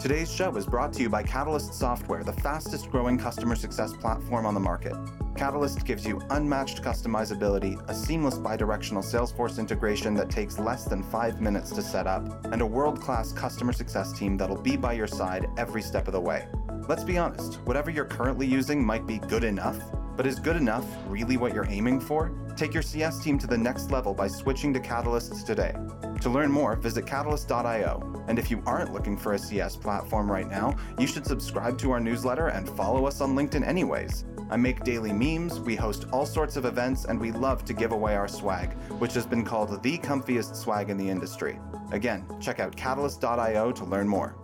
[0.00, 4.46] Today's show is brought to you by Catalyst Software, the fastest growing customer success platform
[4.46, 4.94] on the market.
[5.38, 11.40] Catalyst gives you unmatched customizability, a seamless bidirectional Salesforce integration that takes less than five
[11.40, 15.06] minutes to set up, and a world class customer success team that'll be by your
[15.06, 16.48] side every step of the way.
[16.88, 19.80] Let's be honest, whatever you're currently using might be good enough,
[20.16, 22.32] but is good enough really what you're aiming for?
[22.56, 25.72] Take your CS team to the next level by switching to Catalyst today.
[26.20, 28.24] To learn more, visit catalyst.io.
[28.26, 31.92] And if you aren't looking for a CS platform right now, you should subscribe to
[31.92, 34.24] our newsletter and follow us on LinkedIn anyways.
[34.50, 37.92] I make daily memes, we host all sorts of events, and we love to give
[37.92, 41.58] away our swag, which has been called the comfiest swag in the industry.
[41.92, 44.36] Again, check out catalyst.io to learn more.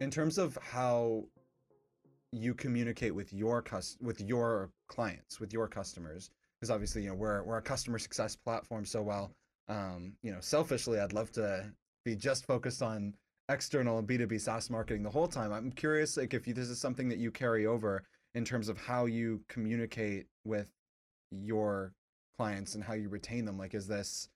[0.00, 1.24] In terms of how
[2.32, 7.14] you communicate with your cus- with your clients, with your customers, because obviously you know
[7.14, 8.84] we're we're a customer success platform.
[8.84, 9.30] So while
[9.68, 11.72] um, you know selfishly, I'd love to
[12.04, 13.14] be just focused on
[13.48, 15.52] external and B2B SaaS marketing the whole time.
[15.52, 18.02] I'm curious like if you, this is something that you carry over
[18.34, 20.68] in terms of how you communicate with
[21.30, 21.92] your
[22.38, 23.58] clients and how you retain them.
[23.58, 24.28] Like is this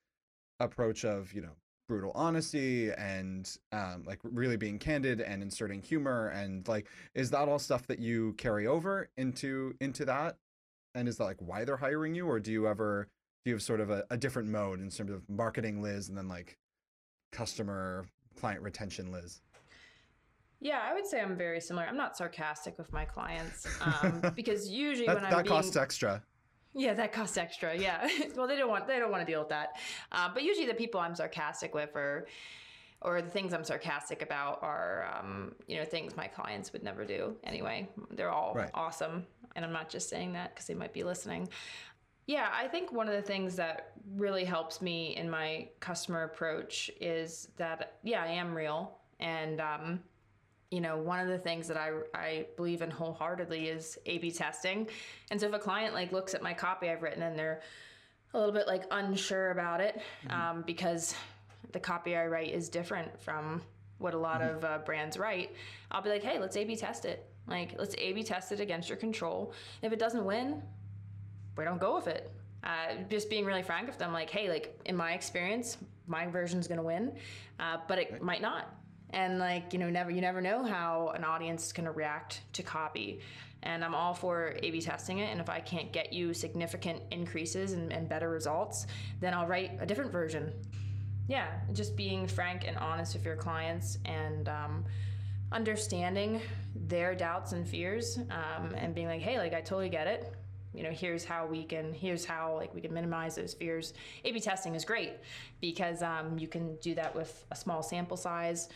[0.61, 1.57] approach of, you know,
[1.89, 7.49] brutal honesty and um, like really being candid and inserting humor and like is that
[7.49, 10.37] all stuff that you carry over into into that
[10.95, 13.07] and is that like why they're hiring you or do you ever
[13.45, 16.19] do you have sort of a, a different mode in terms of marketing liz and
[16.19, 16.57] then like
[17.33, 19.41] customer client retention liz
[20.61, 21.87] yeah, I would say I'm very similar.
[21.87, 25.77] I'm not sarcastic with my clients um, because usually that, when I'm that being, costs
[25.77, 26.23] extra.
[26.73, 27.77] Yeah, that costs extra.
[27.77, 28.09] Yeah.
[28.37, 29.77] well, they don't want they don't want to deal with that.
[30.13, 32.27] Uh, but usually the people I'm sarcastic with are
[33.03, 37.05] or the things I'm sarcastic about are, um, you know, things my clients would never
[37.05, 37.89] do anyway.
[38.11, 38.71] They're all right.
[38.73, 39.27] awesome.
[39.55, 41.49] And I'm not just saying that because they might be listening.
[42.27, 46.91] Yeah, I think one of the things that really helps me in my customer approach
[47.01, 48.99] is that, yeah, I am real.
[49.21, 50.01] And, um,
[50.71, 54.33] you know, one of the things that I, I believe in wholeheartedly is A B
[54.33, 54.89] testing.
[55.31, 57.63] And so if a client like looks at my copy I've written and they're
[58.35, 60.41] a little bit like unsure about it mm-hmm.
[60.41, 61.15] um, because
[61.73, 63.63] the copy I write is different from
[63.99, 65.55] what a lot of uh, brands write,
[65.91, 67.27] I'll be like, hey, let's A/B test it.
[67.47, 69.55] Like, let's A/B test it against your control.
[69.81, 70.63] If it doesn't win,
[71.57, 72.31] we don't go with it.
[72.63, 76.67] Uh, just being really frank with them, like, hey, like in my experience, my version's
[76.67, 77.13] gonna win,
[77.61, 78.75] uh, but it might not.
[79.11, 82.63] And like, you know, never you never know how an audience is gonna react to
[82.63, 83.21] copy.
[83.63, 85.31] And I'm all for A/B testing it.
[85.31, 88.87] And if I can't get you significant increases and, and better results,
[89.21, 90.53] then I'll write a different version.
[91.29, 94.85] Yeah, just being frank and honest with your clients and um,
[95.51, 96.41] understanding
[96.75, 100.33] their doubts and fears um, and being like, hey, like I totally get it
[100.77, 103.95] you know here's how we can here's how like we can minimize those fears.
[104.25, 105.13] A-b testing is great
[105.61, 108.69] because um, you can do that with a small sample size.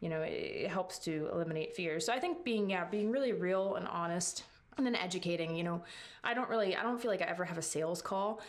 [0.00, 2.06] You know it, it helps to eliminate fears.
[2.06, 4.44] So i think being yeah being really real and honest
[4.76, 5.82] and then educating you know
[6.24, 8.40] i don't really i don't feel like i ever have a sales call.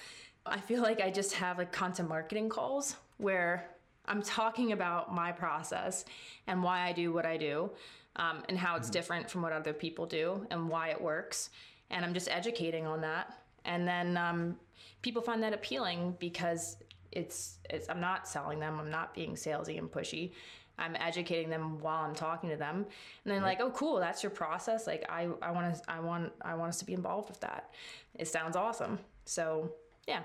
[0.46, 3.70] I feel like i just have like content marketing calls where
[4.06, 6.06] i'm talking about my process
[6.48, 7.70] and why i do what i do
[8.16, 11.50] um, and how it's different from what other people do and why it works
[11.90, 13.34] and I'm just educating on that.
[13.66, 14.58] And then um,
[15.02, 16.78] people find that appealing because
[17.12, 18.80] it's, it's I'm not selling them.
[18.80, 20.32] I'm not being salesy and pushy.
[20.78, 22.86] I'm educating them while I'm talking to them, and
[23.26, 23.60] then right.
[23.60, 24.88] like, oh, cool, that's your process.
[24.88, 27.72] Like, I, I want to, I want, I want us to be involved with that.
[28.18, 28.98] It sounds awesome.
[29.26, 29.74] So,
[30.08, 30.22] yeah,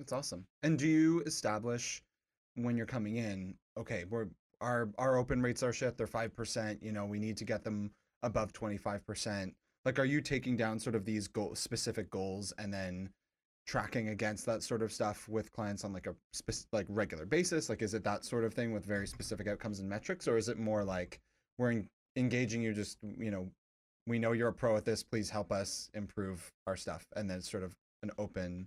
[0.00, 0.44] that's awesome.
[0.64, 2.02] And do you establish
[2.56, 3.54] when you're coming in?
[3.78, 4.26] Okay, we're
[4.60, 5.96] our our open rates are shit.
[5.96, 6.82] They're five percent.
[6.82, 7.92] You know, we need to get them
[8.24, 12.52] above twenty five percent like are you taking down sort of these goal specific goals
[12.58, 13.10] and then
[13.66, 17.68] tracking against that sort of stuff with clients on like a spe- like regular basis
[17.68, 20.48] like is it that sort of thing with very specific outcomes and metrics or is
[20.48, 21.20] it more like
[21.58, 23.48] we're en- engaging you just you know
[24.08, 27.38] we know you're a pro at this please help us improve our stuff and then
[27.38, 28.66] it's sort of an open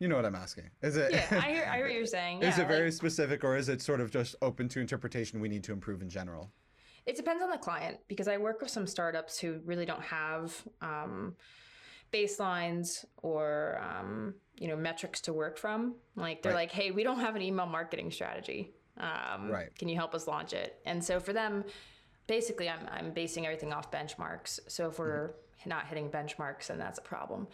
[0.00, 0.64] you know what I'm asking.
[0.82, 1.12] Is it?
[1.12, 2.42] Yeah, I hear, I hear what you're saying.
[2.42, 5.40] is yeah, it very specific, or is it sort of just open to interpretation?
[5.40, 6.50] We need to improve in general.
[7.10, 10.54] It depends on the client because I work with some startups who really don't have
[10.80, 11.34] um,
[12.12, 15.96] baselines or um, you know metrics to work from.
[16.14, 16.68] Like they're right.
[16.68, 18.70] like, hey, we don't have an email marketing strategy.
[18.96, 19.76] Um, right.
[19.76, 20.78] Can you help us launch it?
[20.86, 21.64] And so for them,
[22.28, 24.60] basically, I'm I'm basing everything off benchmarks.
[24.68, 25.68] So if we're mm-hmm.
[25.68, 27.48] not hitting benchmarks, then that's a problem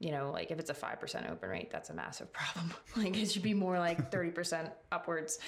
[0.00, 2.74] you know, like if it's a 5% open rate, that's a massive problem.
[2.96, 5.38] like it should be more like 30% upwards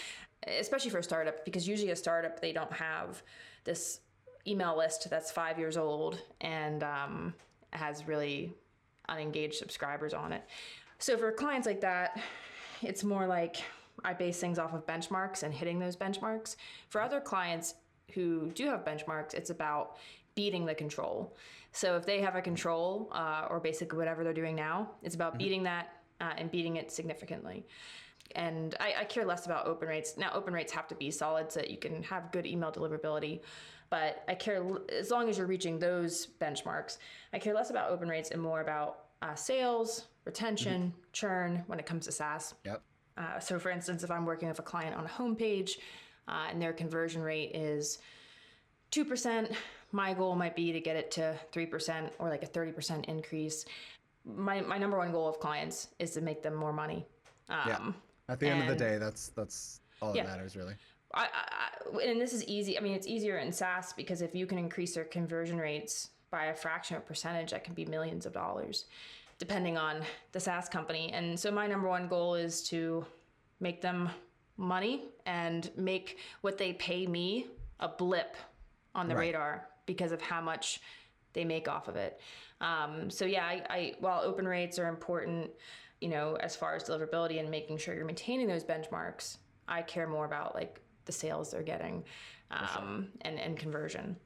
[0.46, 3.22] especially for a startup, because usually a startup, they don't have
[3.64, 4.01] this
[4.46, 7.35] email list that's five years old and um,
[7.72, 8.53] has really
[9.09, 10.42] unengaged subscribers on it.
[10.99, 12.20] So for clients like that,
[12.83, 13.57] it's more like
[14.05, 16.57] I base things off of benchmarks and hitting those benchmarks.
[16.88, 17.75] For other clients
[18.12, 19.96] who do have benchmarks, it's about
[20.35, 21.37] beating the control.
[21.72, 25.33] So if they have a control uh, or basically whatever they're doing now, it's about
[25.33, 25.38] mm-hmm.
[25.38, 27.66] beating that uh, and beating it significantly
[28.35, 30.17] and I, I, care less about open rates.
[30.17, 33.41] Now, open rates have to be solid so that you can have good email deliverability.
[33.89, 36.99] But I care as long as you're reaching those benchmarks.
[37.33, 41.01] I care less about open rates and more about uh, sales, retention, mm-hmm.
[41.12, 42.55] churn when it comes to SaaS.
[42.65, 42.83] Yep.
[43.17, 45.79] Uh, so, for instance, if I'm working with a client on a homepage
[46.27, 47.99] uh, and their conversion rate is
[48.91, 49.53] two percent,
[49.93, 53.07] my goal might be to get it to three percent or like a thirty percent
[53.07, 53.65] increase.
[54.25, 57.07] My my number one goal of clients is to make them more money.
[57.49, 57.93] Um, yeah
[58.29, 60.75] at the and, end of the day, that's that's all that matters, really.
[61.15, 62.77] I, I, and this is easy.
[62.77, 66.47] I mean, it's easier in SaaS because if you can increase their conversion rates by
[66.47, 68.87] a fraction of a percentage, that can be millions of dollars,
[69.39, 71.12] depending on the SaaS company.
[71.12, 73.07] And so, my number one goal is to
[73.61, 74.11] make them
[74.57, 77.47] money and make what they pay me
[77.81, 78.37] a blip
[78.95, 79.27] on the right.
[79.27, 80.81] radar because of how much
[81.33, 82.21] they make off of it.
[82.61, 85.51] Um, so yeah, I, I while open rates are important
[86.01, 90.07] you know, as far as deliverability and making sure you're maintaining those benchmarks, I care
[90.07, 92.05] more about like the sales they're getting
[92.51, 93.05] um, sure.
[93.23, 94.17] and, and conversion.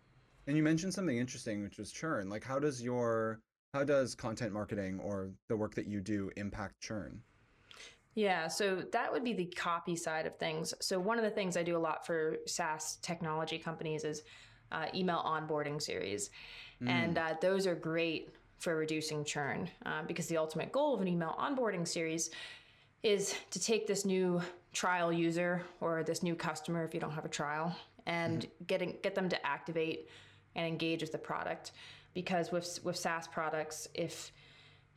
[0.46, 2.28] And you mentioned something interesting, which was churn.
[2.28, 3.40] Like, how does your
[3.72, 7.20] how does content marketing or the work that you do impact churn?
[8.14, 10.74] Yeah, so that would be the copy side of things.
[10.80, 14.22] So one of the things I do a lot for SaaS technology companies is
[14.72, 16.30] uh, email onboarding series,
[16.82, 16.88] mm.
[16.88, 21.08] and uh, those are great for reducing churn uh, because the ultimate goal of an
[21.08, 22.30] email onboarding series
[23.02, 24.40] is to take this new
[24.72, 27.74] trial user or this new customer if you don't have a trial
[28.06, 28.64] and mm-hmm.
[28.66, 30.08] getting get them to activate
[30.54, 31.72] and engage with the product
[32.12, 34.30] because with with SaaS products if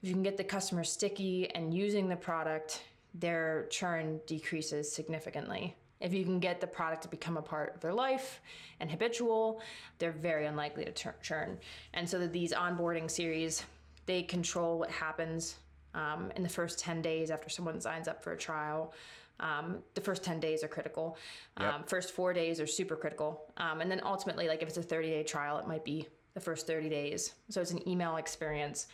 [0.01, 5.75] if you can get the customer sticky and using the product their churn decreases significantly
[6.03, 8.41] if you can get the product to become a part of their life
[8.81, 9.61] and habitual,
[9.97, 11.57] they're very unlikely to churn.
[11.93, 13.63] And so that these onboarding series,
[14.05, 15.55] they control what happens
[15.95, 18.93] um, in the first 10 days after someone signs up for a trial.
[19.39, 21.17] Um, the first 10 days are critical.
[21.57, 21.89] Um, Yep.
[21.89, 23.45] First four days are super critical.
[23.55, 26.41] Um, and then ultimately, like if it's a 30 day trial, it might be the
[26.41, 27.33] first 30 days.
[27.49, 28.87] So it's an email experience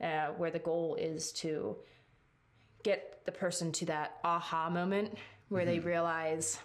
[0.00, 1.76] uh, where the goal is to
[2.82, 5.16] get the person to that aha moment
[5.48, 6.58] where they realize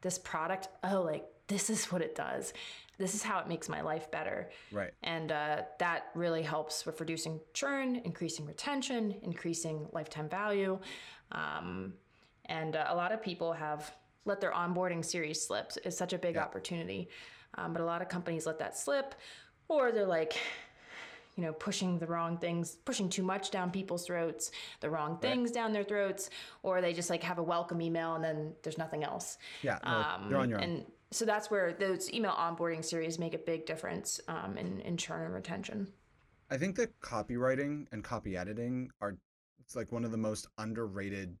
[0.00, 2.52] this product, oh, like this is what it does.
[2.98, 4.50] This is how it makes my life better.
[4.70, 4.92] Right.
[5.02, 10.78] And uh, that really helps with reducing churn, increasing retention, increasing lifetime value.
[11.32, 11.94] Um,
[12.46, 13.92] and uh, a lot of people have
[14.26, 15.72] let their onboarding series slip.
[15.84, 17.08] It's such a big opportunity.
[17.56, 19.14] Um, but a lot of companies let that slip,
[19.68, 20.34] or they're like,
[21.36, 25.50] you know, pushing the wrong things, pushing too much down people's throats, the wrong things
[25.50, 26.30] down their throats,
[26.62, 29.38] or they just like have a welcome email and then there's nothing else.
[29.62, 29.78] Yeah.
[29.84, 30.64] No, you're on your own.
[30.64, 34.80] Um, And so that's where those email onboarding series make a big difference um, in,
[34.80, 35.88] in churn and retention.
[36.50, 39.16] I think that copywriting and copy editing are
[39.60, 41.36] it's like one of the most underrated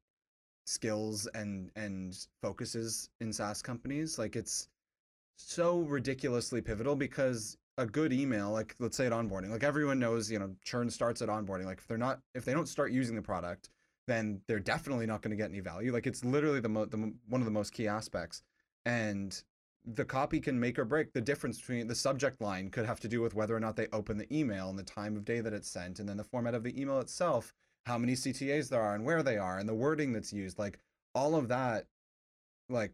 [0.64, 4.18] skills and and focuses in SaaS companies.
[4.18, 4.68] Like it's
[5.36, 10.30] so ridiculously pivotal because a good email, like let's say at onboarding, like everyone knows,
[10.30, 11.64] you know, churn starts at onboarding.
[11.64, 13.68] Like if they're not if they don't start using the product,
[14.06, 15.92] then they're definitely not going to get any value.
[15.92, 18.42] Like it's literally the, mo- the one of the most key aspects.
[18.86, 19.42] And
[19.84, 23.08] the copy can make or break the difference between the subject line could have to
[23.08, 25.52] do with whether or not they open the email and the time of day that
[25.52, 27.52] it's sent and then the format of the email itself
[27.84, 30.78] how many ctas there are and where they are and the wording that's used like
[31.14, 31.84] all of that
[32.70, 32.92] like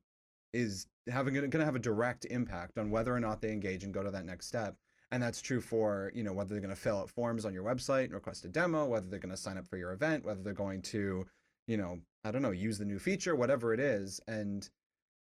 [0.53, 3.95] is having going to have a direct impact on whether or not they engage and
[3.95, 4.77] go to that next step
[5.13, 7.65] and that's true for you know whether they're going to fill out forms on your
[7.65, 10.43] website and request a demo whether they're going to sign up for your event whether
[10.43, 11.27] they're going to
[11.67, 14.71] you know i don't know use the new feature whatever it is and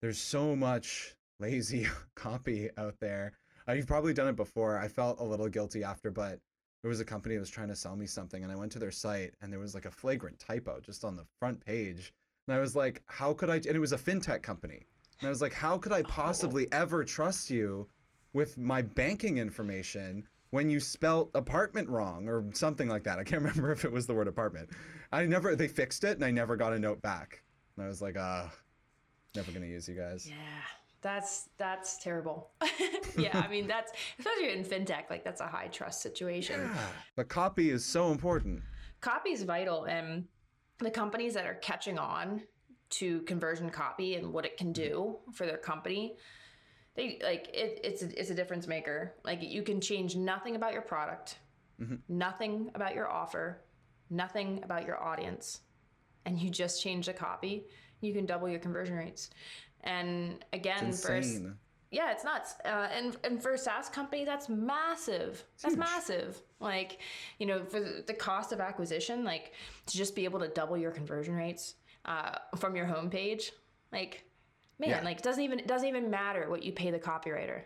[0.01, 3.33] there's so much lazy copy out there.
[3.69, 4.79] Uh, you've probably done it before.
[4.79, 6.39] I felt a little guilty after, but
[6.83, 8.79] there was a company that was trying to sell me something, and I went to
[8.79, 12.13] their site, and there was like a flagrant typo just on the front page.
[12.49, 13.57] And I was like, how could I?
[13.57, 14.87] And it was a fintech company.
[15.21, 17.87] And I was like, how could I possibly ever trust you
[18.33, 23.19] with my banking information when you spelt apartment wrong or something like that?
[23.19, 24.71] I can't remember if it was the word apartment.
[25.13, 27.43] I never, they fixed it, and I never got a note back.
[27.77, 28.47] And I was like, uh,
[29.35, 30.27] never gonna use you guys.
[30.29, 30.37] Yeah,
[31.03, 32.51] that's that's terrible.
[33.19, 36.61] yeah, I mean that's especially in fintech, like that's a high trust situation.
[36.61, 36.87] Yeah.
[37.17, 38.63] But copy is so important.
[39.01, 40.25] Copy is vital, and
[40.79, 42.43] the companies that are catching on
[42.91, 46.17] to conversion copy and what it can do for their company,
[46.97, 49.15] they like it, it's a, it's a difference maker.
[49.25, 51.37] Like you can change nothing about your product,
[52.09, 53.63] nothing about your offer,
[54.11, 55.61] nothing about your audience,
[56.27, 57.67] and you just change the copy.
[58.01, 59.31] You can double your conversion rates.
[59.83, 61.55] And again, It's for a s- insane.
[61.91, 62.55] yeah, it's nuts.
[62.65, 65.45] Uh, and and for a SaaS company, that's massive.
[65.63, 65.79] That's huge.
[65.79, 66.43] massive.
[66.61, 66.99] Like,
[67.39, 69.53] you know, for the cost of acquisition, like
[69.87, 73.51] to just be able to double your conversion rates uh, from your homepage,
[73.93, 74.25] like,
[74.79, 75.03] man, Yeah.
[75.03, 77.63] like it doesn't even it doesn't even matter what you pay the copywriter.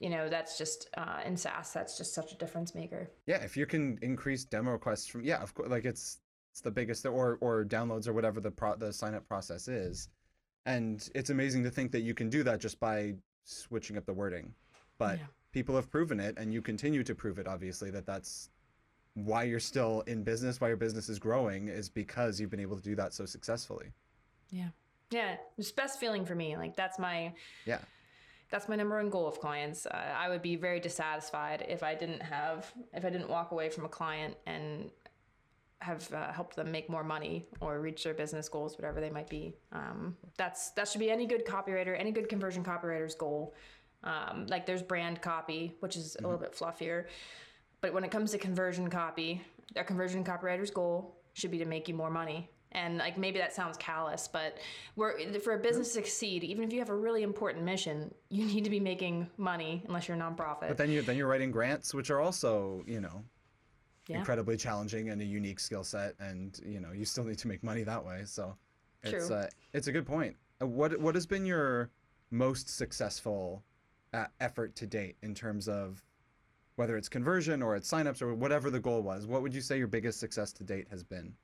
[0.00, 3.10] You know, that's just uh, in SaaS, that's just such a difference maker.
[3.26, 6.18] Yeah, if you can increase demo requests from yeah, of course, like it's
[6.52, 10.08] it's the biggest or or downloads or whatever the pro, the sign up process is,
[10.66, 13.14] and it's amazing to think that you can do that just by
[13.44, 14.54] switching up the wording,
[14.98, 15.26] but Yeah.
[15.52, 17.46] people have proven it, and you continue to prove it.
[17.48, 18.50] Obviously, that that's
[19.14, 22.76] why you're still in business, why your business is growing, is because you've been able
[22.76, 23.86] to do that so successfully.
[24.50, 24.68] Yeah.
[25.10, 25.36] Yeah.
[25.56, 26.56] It's best feeling for me.
[26.56, 27.32] Like that's my
[27.66, 27.80] Yeah,
[28.50, 29.86] that's my number one goal of clients.
[29.86, 33.68] Uh, I would be very dissatisfied if I didn't have if I didn't walk away
[33.68, 34.90] from a client and
[35.80, 39.28] have uh, helped them make more money or reach their business goals, whatever they might
[39.28, 39.54] be.
[39.72, 43.54] Um, that's that should be any good copywriter, any good conversion copywriter's goal.
[44.04, 47.06] Um, like there's brand copy, which is a little bit fluffier,
[47.80, 49.42] but when it comes to conversion copy,
[49.76, 52.50] a conversion copywriter's goal should be to make you more money.
[52.72, 54.58] And like maybe that sounds callous, but
[54.94, 58.44] we're for a business to succeed, even if you have a really important mission, you
[58.44, 60.68] need to be making money unless you're a nonprofit.
[60.68, 63.24] but then you then you're writing grants, which are also you know
[64.06, 64.18] Yeah.
[64.18, 67.62] incredibly challenging and a unique skill set and you know you still need to make
[67.62, 68.54] money that way so
[69.02, 69.36] it's True.
[69.36, 71.90] uh, it's a good point uh, what what has been your
[72.30, 73.62] most successful
[74.12, 76.02] uh, effort to date in terms of
[76.78, 79.76] whether it's conversion or it's signups or whatever the goal was what would you say
[79.76, 81.34] your biggest success to date has been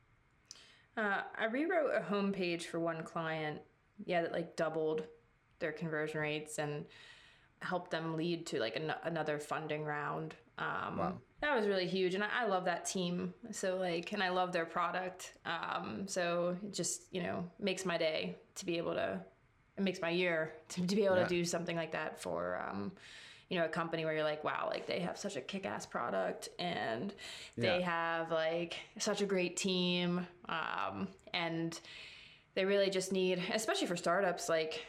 [0.97, 3.61] Uh, I rewrote a homepage for one client,
[4.07, 5.01] yeah, that like doubled
[5.59, 6.85] their conversion rates and
[7.63, 10.37] helped them lead to like an- another funding round.
[10.59, 11.15] Um, Wow.
[11.41, 13.35] That was really huge, and I, I love that team.
[13.51, 15.35] So like, and I love their product.
[15.45, 19.21] Um, so it just you know makes my day to be able to,
[19.77, 21.25] it makes my year to, to be able Yeah.
[21.25, 22.65] to do something like that for.
[22.67, 22.93] Um,
[23.49, 26.49] you know, a company where you're like, wow, like they have such a kick-ass product
[26.59, 27.15] and
[27.57, 27.87] they Yeah.
[27.87, 31.79] have like such a great team, um, and
[32.55, 34.87] they really just need, especially for startups, like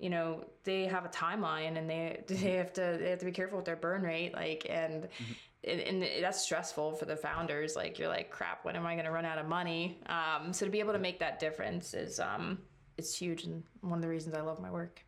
[0.00, 3.32] you know they have a timeline and they they have to they have to be
[3.32, 5.70] careful with their burn rate like and mm-hmm.
[5.70, 9.04] and, and, that's stressful for the founders like you're like crap when am i going
[9.04, 12.18] to run out of money um, so to be able to make that difference is
[12.18, 12.58] um
[12.96, 15.04] it's huge and one of the reasons i love my work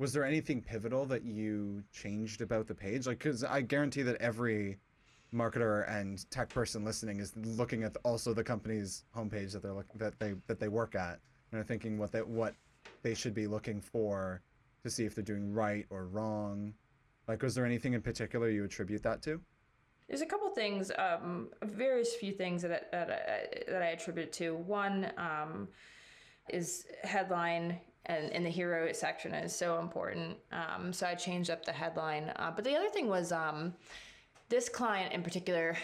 [0.00, 3.06] was there anything pivotal that you changed about the page?
[3.06, 4.78] Like because i guarantee that every
[5.32, 9.98] marketer and tech person listening is looking at also the company's homepage that they're looking
[9.98, 11.20] that they that they work at
[11.52, 12.54] and are thinking what they what
[13.02, 14.40] they should be looking for
[14.82, 16.72] to see if they're doing right or wrong.
[17.28, 19.38] Like was there anything in particular you attribute that to?
[20.08, 24.54] There's a couple things um various few things that that I, that I attribute to.
[24.54, 25.68] One um
[26.48, 27.78] is headline
[28.10, 32.32] and in the hero section is so important um so I changed up the headline
[32.36, 33.74] uh, but the other thing was um
[34.48, 35.76] this client in particular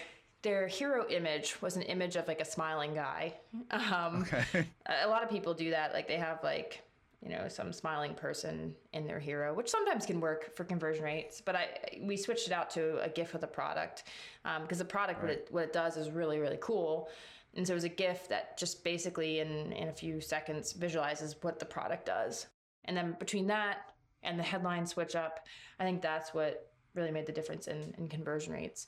[0.47, 3.35] their hero image was an image of like a smiling guy.
[3.73, 4.65] Um, okay.
[5.05, 5.93] A lot of people do that.
[5.93, 6.83] Like they have like,
[7.21, 11.43] you know, some smiling person in their hero, which sometimes can work for conversion rates.
[11.45, 11.69] But I
[12.01, 14.05] we switched it out to a GIF of the product
[14.45, 15.31] because um, the product right.
[15.31, 17.09] what it what it does is really really cool.
[17.57, 21.37] And so it was a GIF that just basically in in a few seconds visualizes
[21.41, 22.47] what the product does.
[22.85, 23.93] And then between that
[24.23, 25.47] and the headline switch up,
[25.81, 28.87] I think that's what really made the difference in, in conversion rates.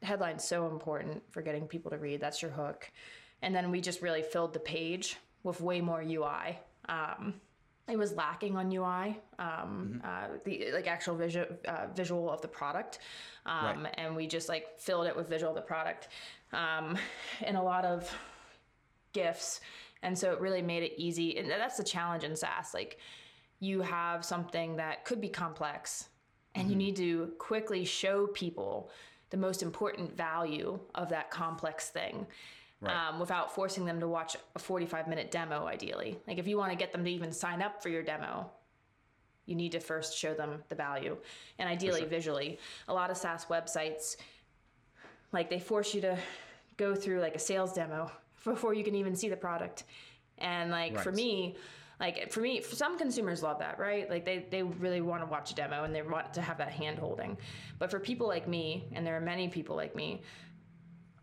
[0.00, 2.20] The headline's so important for getting people to read.
[2.20, 2.90] That's your hook.
[3.42, 6.58] And then we just really filled the page with way more UI.
[6.88, 7.34] Um,
[7.90, 9.98] it was lacking on UI, um, mm-hmm.
[10.04, 13.00] uh, the like actual visual uh, visual of the product,
[13.46, 13.94] um, right.
[13.98, 16.08] and we just like filled it with visual of the product,
[16.52, 16.96] um,
[17.42, 18.12] and a lot of
[19.12, 19.60] gifs,
[20.02, 21.36] and so it really made it easy.
[21.38, 22.72] And that's the challenge in SaaS.
[22.74, 22.98] Like,
[23.58, 26.08] you have something that could be complex,
[26.54, 26.70] and mm-hmm.
[26.70, 28.90] you need to quickly show people
[29.30, 32.26] the most important value of that complex thing
[32.80, 33.08] right.
[33.08, 36.70] um, without forcing them to watch a 45 minute demo ideally like if you want
[36.70, 38.50] to get them to even sign up for your demo
[39.46, 41.16] you need to first show them the value
[41.58, 42.08] and ideally sure.
[42.08, 42.58] visually
[42.88, 44.16] a lot of saas websites
[45.32, 46.16] like they force you to
[46.76, 48.10] go through like a sales demo
[48.44, 49.84] before you can even see the product
[50.38, 51.04] and like right.
[51.04, 51.56] for me
[51.98, 55.50] like for me some consumers love that right like they, they really want to watch
[55.50, 57.36] a demo and they want to have that hand holding
[57.78, 60.22] but for people like me and there are many people like me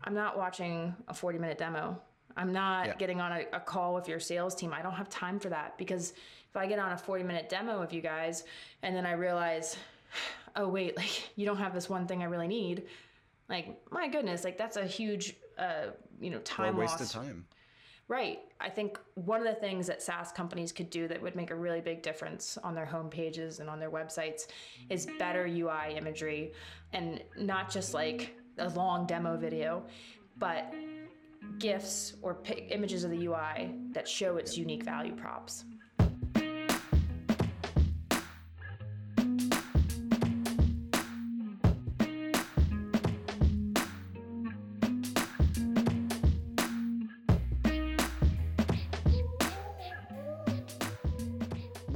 [0.04, 2.00] i'm not watching a 40 minute demo
[2.36, 2.94] i'm not yeah.
[2.96, 5.76] getting on a, a call with your sales team i don't have time for that
[5.78, 6.12] because
[6.48, 8.44] if i get on a 40 minute demo with you guys
[8.82, 9.76] and then i realize
[10.56, 12.84] oh wait like you don't have this one thing i really need
[13.48, 15.86] like my goodness like that's a huge uh
[16.20, 17.46] you know time or wasted time
[18.08, 18.38] Right.
[18.58, 21.54] I think one of the things that SaaS companies could do that would make a
[21.54, 24.46] really big difference on their home pages and on their websites
[24.88, 26.52] is better UI imagery
[26.94, 29.84] and not just like a long demo video,
[30.38, 30.72] but
[31.58, 32.38] GIFs or
[32.70, 35.64] images of the UI that show its unique value props.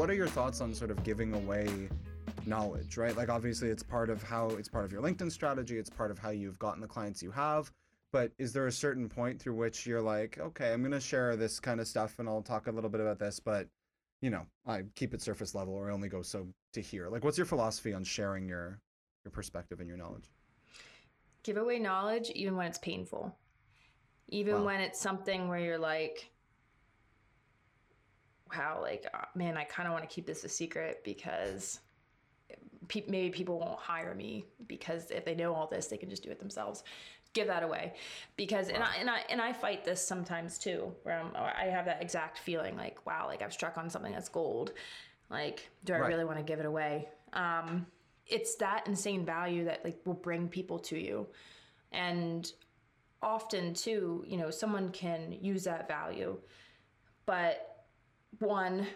[0.02, 1.88] What are your thoughts on sort of giving away
[2.46, 3.16] knowledge, right?
[3.16, 6.18] Like obviously it's part of how it's part of your LinkedIn strategy, it's part of
[6.18, 7.70] how you've gotten the clients you have.
[8.12, 11.58] But is there a certain point through which you're like, okay, I'm gonna share this
[11.60, 13.68] kind of stuff and I'll talk a little bit about this, but
[14.20, 17.08] you know, I keep it surface level or I only go so to here.
[17.08, 18.78] Like what's your philosophy on sharing your
[19.24, 20.30] your perspective and your knowledge?
[21.42, 23.36] Give away knowledge even when it's painful.
[24.28, 24.64] Even wow.
[24.64, 26.32] when it's something where you're like,
[28.56, 31.80] wow, like uh, man i kind of want to keep this a secret because
[32.88, 36.22] pe- maybe people won't hire me because if they know all this they can just
[36.22, 36.84] do it themselves.
[37.32, 37.94] Give that away.
[38.36, 38.74] Because wow.
[38.74, 42.02] and I and I and I fight this sometimes too where I'm, I have that
[42.02, 44.72] exact feeling like wow like I've struck on something that's gold.
[45.30, 46.08] Like do I right.
[46.08, 47.08] really want to give it away?
[47.32, 47.86] Um
[48.26, 51.26] it's that insane value that like will bring people to you.
[51.90, 52.50] And
[53.22, 56.36] often too you know someone can use that value.
[57.24, 57.72] But
[58.38, 58.86] one,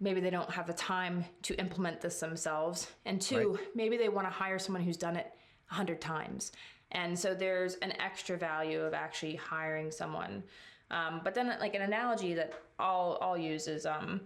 [0.00, 2.88] maybe they don't have the time to implement this themselves.
[3.04, 3.60] And two, right.
[3.74, 5.32] maybe they want to hire someone who's done it
[5.70, 6.52] a hundred times.
[6.92, 10.42] And so there's an extra value of actually hiring someone.
[10.90, 14.22] Um, but then, like an analogy that I'll, I'll use is um,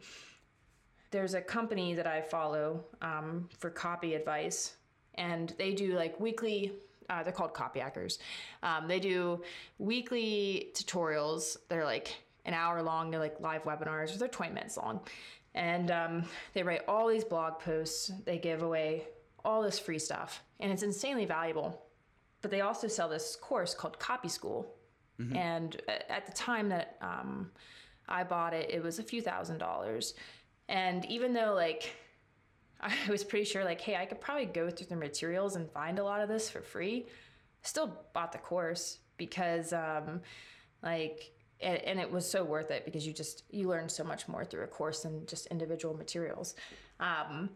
[1.10, 4.74] there's a company that I follow um, for copy advice,
[5.14, 6.72] and they do like weekly.
[7.10, 8.16] Uh, they're called Copyhackers.
[8.62, 9.42] Um, they do
[9.78, 11.58] weekly tutorials.
[11.68, 12.16] They're like
[12.46, 13.10] an hour long.
[13.10, 15.00] They're like live webinars, or they're 20 minutes long.
[15.54, 19.04] And um, they write all these blog posts, they give away
[19.44, 21.80] all this free stuff, and it's insanely valuable.
[22.42, 24.74] But they also sell this course called Copy School.
[25.20, 25.36] Mm-hmm.
[25.36, 27.50] And at the time that um,
[28.08, 30.14] I bought it, it was a few thousand dollars.
[30.68, 31.94] And even though, like,
[32.80, 35.98] I was pretty sure, like, hey, I could probably go through the materials and find
[35.98, 40.20] a lot of this for free, I still bought the course because, um,
[40.82, 44.28] like, and, and it was so worth it because you just you learn so much
[44.28, 46.54] more through a course than just individual materials.
[47.00, 47.50] Um,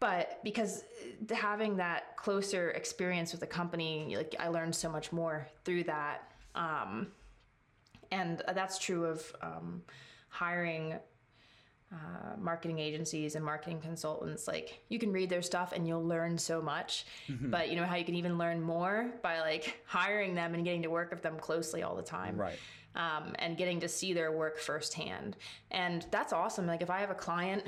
[0.00, 0.84] but because
[1.30, 6.32] having that closer experience with the company like i learned so much more through that.
[6.54, 7.08] Um,
[8.10, 9.82] and that's true of um,
[10.28, 10.94] hiring
[11.92, 16.36] uh, marketing agencies and marketing consultants like you can read their stuff and you'll learn
[16.36, 17.06] so much.
[17.28, 17.50] Mm-hmm.
[17.50, 20.82] but you know how you can even learn more by like hiring them and getting
[20.82, 22.36] to work with them closely all the time.
[22.36, 22.58] Right.
[22.94, 25.36] Um, and getting to see their work firsthand.
[25.70, 26.66] And that's awesome.
[26.66, 27.64] Like if i have a client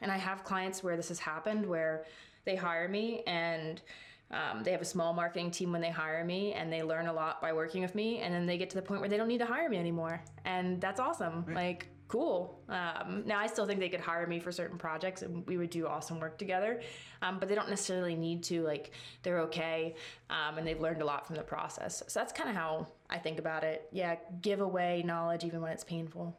[0.00, 2.04] and i have clients where this has happened where
[2.44, 3.82] they hire me and
[4.30, 7.12] um, they have a small marketing team when they hire me and they learn a
[7.12, 9.28] lot by working with me and then they get to the point where they don't
[9.28, 10.22] need to hire me anymore.
[10.44, 11.44] And that's awesome.
[11.46, 11.56] Right.
[11.56, 12.58] like cool.
[12.68, 15.70] Um, now I still think they could hire me for certain projects and we would
[15.70, 16.80] do awesome work together,
[17.22, 18.62] um, but they don't necessarily need to.
[18.62, 18.92] Like
[19.22, 19.94] they're okay,
[20.30, 22.02] um, and they've learned a lot from the process.
[22.08, 23.88] So that's kind of how I think about it.
[23.92, 26.36] Yeah, give away knowledge even when it's painful.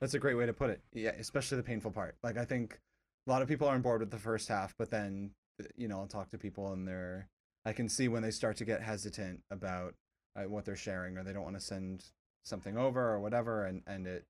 [0.00, 0.80] That's a great way to put it.
[0.92, 2.16] Yeah, especially the painful part.
[2.22, 2.78] Like I think
[3.26, 5.30] a lot of people are on board with the first half, but then
[5.76, 7.28] you know I'll talk to people and they're
[7.64, 9.94] I can see when they start to get hesitant about
[10.34, 12.04] uh, what they're sharing or they don't want to send
[12.42, 14.24] something over or whatever and and it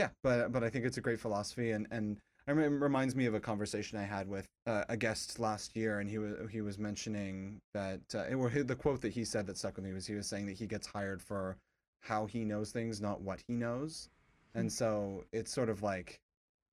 [0.00, 3.34] yeah, but but I think it's a great philosophy, and and it reminds me of
[3.34, 6.78] a conversation I had with uh, a guest last year, and he was he was
[6.78, 10.14] mentioning that uh, or the quote that he said that stuck with me was he
[10.14, 11.58] was saying that he gets hired for
[12.00, 14.08] how he knows things, not what he knows,
[14.54, 14.68] and hmm.
[14.70, 16.18] so it's sort of like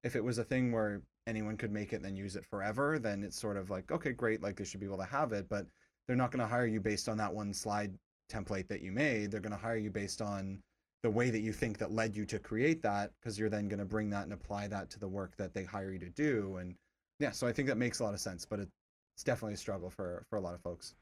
[0.04, 2.98] if it was a thing where anyone could make it and then use it forever,
[2.98, 5.50] then it's sort of like okay, great, like they should be able to have it,
[5.50, 5.66] but
[6.08, 7.94] they're not going to hire you based on that one slide
[8.32, 9.32] template that you made.
[9.32, 10.60] They're going to hire you based on
[11.08, 13.80] the way that you think that led you to create that because you're then going
[13.80, 16.58] to bring that and apply that to the work that they hire you to do
[16.58, 16.76] and
[17.22, 19.90] yeah so i think that makes a lot of sense but it's definitely a struggle
[19.90, 20.94] for for a lot of folks.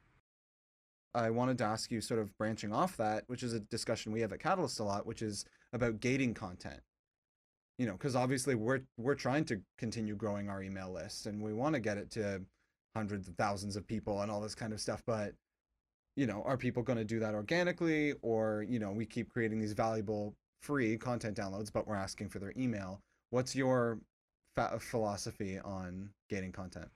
[1.14, 4.22] I wanted to ask you sort of branching off that which is a discussion we
[4.22, 5.43] have at catalyst a lot which is
[5.74, 6.80] about gating content.
[7.78, 11.51] You know because obviously we're we're trying to continue growing our email list and we
[11.51, 12.41] want to get it to
[12.95, 15.34] hundreds of thousands of people and all this kind of stuff but
[16.16, 19.59] you know, are people going to do that organically or, you know, we keep creating
[19.59, 23.01] these valuable free content downloads, but we're asking for their email.
[23.30, 23.99] What's your
[24.55, 26.88] fa- philosophy on gating content?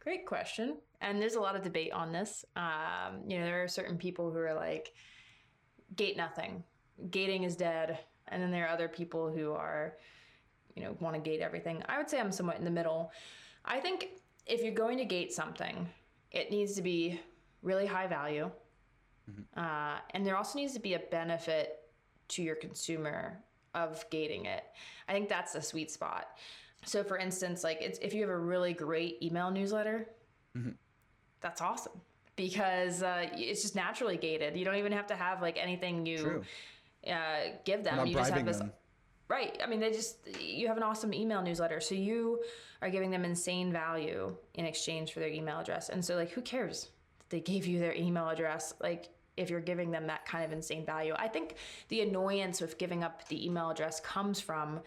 [0.00, 0.78] Great question.
[1.00, 2.44] And there's a lot of debate on this.
[2.56, 4.92] Um, you know, there are certain people who are like,
[5.94, 6.64] gate nothing,
[7.10, 8.00] gating is dead.
[8.28, 9.96] And then there are other people who are,
[10.74, 11.82] you know, want to gate everything.
[11.88, 13.12] I would say I'm somewhat in the middle.
[13.64, 14.08] I think
[14.46, 15.88] if you're going to gate something,
[16.32, 17.20] it needs to be
[17.62, 18.50] really high value.
[19.30, 19.60] Mm-hmm.
[19.60, 21.80] Uh, and there also needs to be a benefit
[22.28, 23.38] to your consumer
[23.74, 24.64] of gating it.
[25.08, 26.28] I think that's the sweet spot.
[26.84, 30.08] So, for instance, like if you have a really great email newsletter,
[30.56, 30.70] mm-hmm.
[31.40, 32.00] that's awesome
[32.34, 34.56] because uh, it's just naturally gated.
[34.56, 36.42] You don't even have to have like anything you
[37.06, 37.12] uh,
[37.64, 38.06] give them.
[38.06, 38.58] You just have this.
[38.58, 38.72] Them.
[39.28, 39.58] Right.
[39.62, 41.80] I mean, they just, you have an awesome email newsletter.
[41.80, 42.42] So you
[42.82, 45.88] are giving them insane value in exchange for their email address.
[45.88, 46.90] And so, like, who cares?
[47.32, 50.84] They gave you their email address like if you're giving them that kind of insane
[50.86, 51.14] value.
[51.16, 51.56] I think
[51.88, 54.80] the annoyance with giving up the email address comes from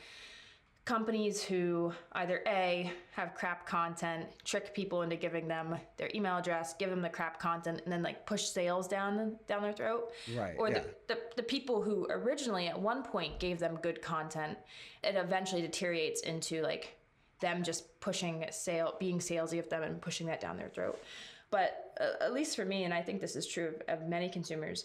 [0.86, 6.76] companies who either a have crap content trick people into giving them their email address
[6.78, 10.12] give them the crap content and then like push sales down down their throat.
[10.38, 10.82] Right or yeah.
[11.08, 14.60] the, the, the people who originally at one point gave them good content
[15.04, 16.96] it eventually deteriorates into like
[17.40, 21.00] them just pushing sale being salesy of them and pushing that down their throat
[21.56, 24.28] but uh, at least for me, and I think this is true of, of many
[24.28, 24.84] consumers,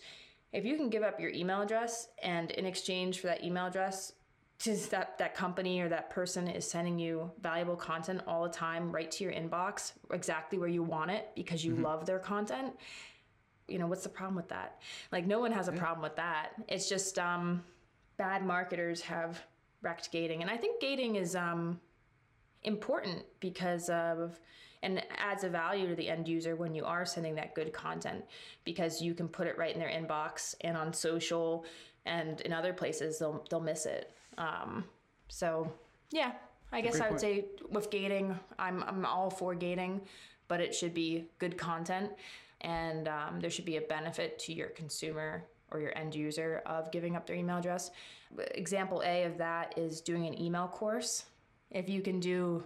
[0.53, 4.12] if you can give up your email address and in exchange for that email address,
[4.61, 8.93] to that that company or that person is sending you valuable content all the time
[8.93, 11.85] right to your inbox exactly where you want it because you mm-hmm.
[11.85, 12.75] love their content
[13.68, 15.79] you know what's the problem with that like no one has a yeah.
[15.79, 17.64] problem with that it's just um
[18.18, 19.43] bad marketers have
[19.81, 21.81] wrecked gating and i think gating is um
[22.64, 24.39] important because of
[24.83, 28.24] and adds a value to the end user when you are sending that good content
[28.64, 31.64] because you can put it right in their inbox and on social
[32.07, 34.12] and in other places they'll they'll miss it.
[34.39, 34.85] Um,
[35.28, 35.70] so
[36.11, 36.33] yeah,
[36.72, 37.20] I guess I would point.
[37.20, 40.01] say with gating, I'm I'm all for gating,
[40.49, 42.11] but it should be good content,
[42.62, 46.91] and um, there should be a benefit to your consumer or your end user of
[46.91, 47.91] giving up their email address.
[48.55, 51.26] Example A of that is doing an email course.
[51.70, 52.64] If you can do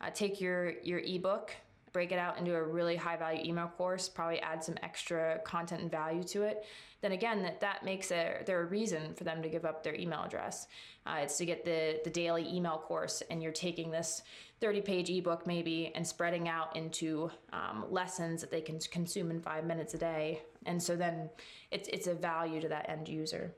[0.00, 1.52] uh, take your your ebook
[1.96, 5.80] break it out into a really high value email course, probably add some extra content
[5.80, 6.66] and value to it,
[7.00, 9.94] then again, that, that makes a, there a reason for them to give up their
[9.94, 10.66] email address.
[11.06, 14.20] Uh, it's to get the, the daily email course, and you're taking this
[14.60, 19.40] 30 page ebook maybe and spreading out into um, lessons that they can consume in
[19.40, 20.42] five minutes a day.
[20.66, 21.30] And so then
[21.70, 23.54] it's, it's a value to that end user.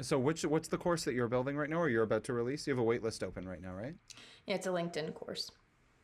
[0.00, 2.66] So which what's the course that you're building right now or you're about to release?
[2.66, 3.94] You have a waitlist open right now, right?
[4.46, 5.50] Yeah, it's a LinkedIn course.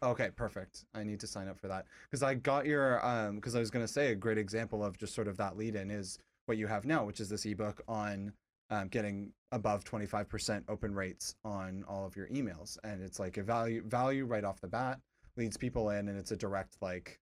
[0.03, 0.85] Okay, perfect.
[0.95, 3.71] I need to sign up for that because I got your um because I was
[3.71, 6.59] going to say a great example of just sort of that lead in is what
[6.59, 8.33] you have now, which is this ebook on
[8.71, 12.77] um, getting above 25% open rates on all of your emails.
[12.85, 14.99] And it's like a value value right off the bat
[15.37, 17.19] leads people in and it's a direct like,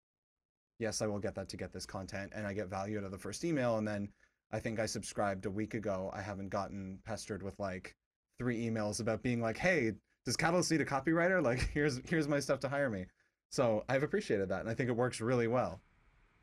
[0.80, 3.11] yes, I will get that to get this content and I get value out of
[3.11, 3.78] the first email.
[3.78, 4.09] And then
[4.51, 6.09] I think I subscribed a week ago.
[6.13, 7.95] I haven't gotten pestered with like
[8.37, 9.93] three emails about being like, hey,
[10.25, 11.43] does Catalyst need a copywriter?
[11.43, 13.05] Like here's here's my stuff to hire me.
[13.49, 15.81] So I've appreciated that and I think it works really well.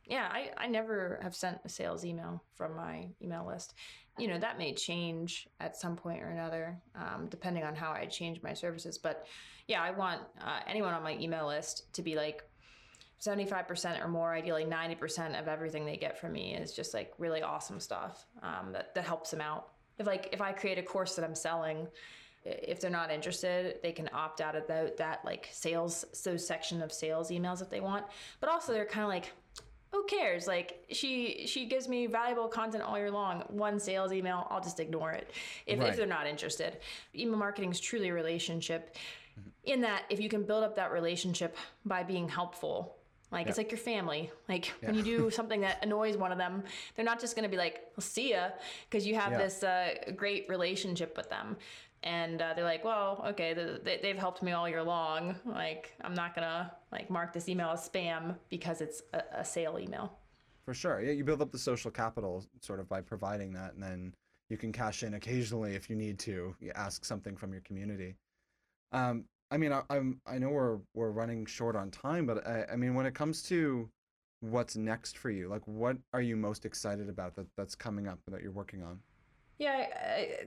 [0.05, 3.75] Yeah, I, I never have sent a sales email from my email list.
[4.19, 8.07] You know, that may change at some point or another, um, depending on how I
[8.07, 8.99] change my services.
[8.99, 9.27] But
[9.67, 12.45] yeah, I want uh, anyone on my email list to be like
[13.21, 17.43] 75% or more, ideally 90% of everything they get from me is just like really
[17.43, 19.69] awesome stuff um, that, that helps them out.
[19.99, 21.89] If like, if I create a course that I'm selling,
[22.45, 26.83] if they're not interested, they can opt out of the, that like sales, so section
[26.83, 28.05] of sales emails if they want.
[28.41, 29.33] But also they're kind of like,
[29.93, 30.47] who cares?
[30.47, 33.45] Like she she gives me valuable content all year long.
[33.49, 35.31] One sales email, I'll just ignore it
[35.67, 35.89] if, right.
[35.89, 36.79] if they're not interested.
[37.15, 38.95] Email marketing is truly a relationship.
[39.39, 39.49] Mm-hmm.
[39.65, 42.96] In that, if you can build up that relationship by being helpful,
[43.37, 44.31] like it's like your family.
[44.49, 44.89] Like yeah.
[44.89, 46.65] when you do something that annoys one of them,
[46.95, 48.49] they're not just going to be like, "I'll see ya,"
[48.89, 49.39] because you have yeah.
[49.39, 51.57] this uh, great relationship with them
[52.07, 55.35] and uh, they're like, well, okay, they, they've helped me all year long.
[55.45, 59.79] Like, I'm not gonna like mark this email as spam because it's a, a sale
[59.79, 60.17] email.
[60.65, 63.83] For sure, yeah, you build up the social capital sort of by providing that, and
[63.83, 64.15] then
[64.49, 66.55] you can cash in occasionally if you need to.
[66.61, 68.15] You ask something from your community.
[68.93, 72.67] Um, I mean, I, am I know we're we're running short on time, but I,
[72.73, 73.89] I mean, when it comes to
[74.41, 78.19] what's next for you, like what are you most excited about that that's coming up
[78.29, 78.99] that you're working on?
[79.59, 79.87] Yeah,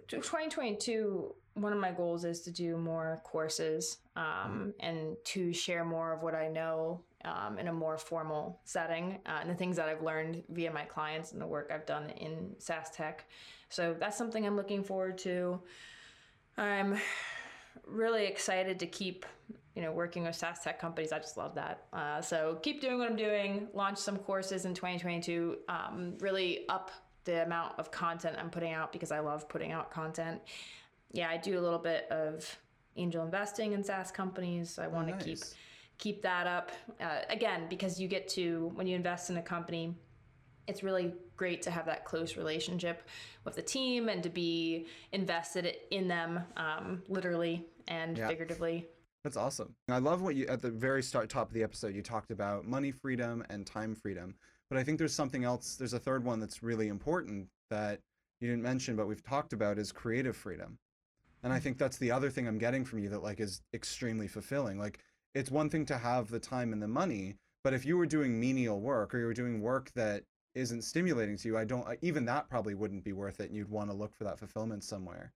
[0.07, 4.69] 2022, one of my goals is to do more courses um, mm-hmm.
[4.81, 9.39] and to share more of what I know um, in a more formal setting uh,
[9.41, 12.51] and the things that I've learned via my clients and the work I've done in
[12.59, 13.27] SaaS tech.
[13.69, 15.59] So that's something I'm looking forward to.
[16.57, 16.99] I'm
[17.89, 19.25] really excited to keep
[19.75, 21.11] you know working with SaaS tech companies.
[21.11, 21.85] I just love that.
[21.93, 23.67] Uh, so keep doing what I'm doing.
[23.73, 25.57] Launch some courses in 2022.
[25.69, 26.91] Um, really up
[27.25, 30.41] the amount of content I'm putting out because I love putting out content.
[31.11, 32.57] Yeah, I do a little bit of
[32.97, 34.79] angel investing in SaaS companies.
[34.79, 35.25] I want to oh, nice.
[35.25, 35.39] keep
[35.97, 36.71] keep that up.
[36.99, 39.95] Uh, again, because you get to when you invest in a company,
[40.69, 43.07] it's really great to have that close relationship
[43.43, 48.27] with the team and to be invested in them, um, literally and yeah.
[48.27, 48.85] figuratively.
[49.23, 49.75] That's awesome.
[49.89, 52.65] I love what you at the very start top of the episode you talked about
[52.65, 54.35] money freedom and time freedom.
[54.69, 55.75] But I think there's something else.
[55.75, 57.99] There's a third one that's really important that
[58.39, 60.77] you didn't mention, but we've talked about is creative freedom.
[61.43, 64.27] And I think that's the other thing I'm getting from you that like is extremely
[64.27, 64.77] fulfilling.
[64.77, 64.99] Like
[65.33, 68.39] it's one thing to have the time and the money, but if you were doing
[68.39, 70.23] menial work or you were doing work that
[70.55, 73.69] isn't stimulating to you, I don't even that probably wouldn't be worth it and you'd
[73.69, 75.33] want to look for that fulfillment somewhere.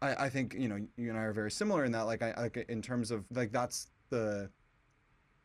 [0.00, 2.34] I, I think, you know, you and I are very similar in that like I
[2.40, 4.50] like in terms of like that's the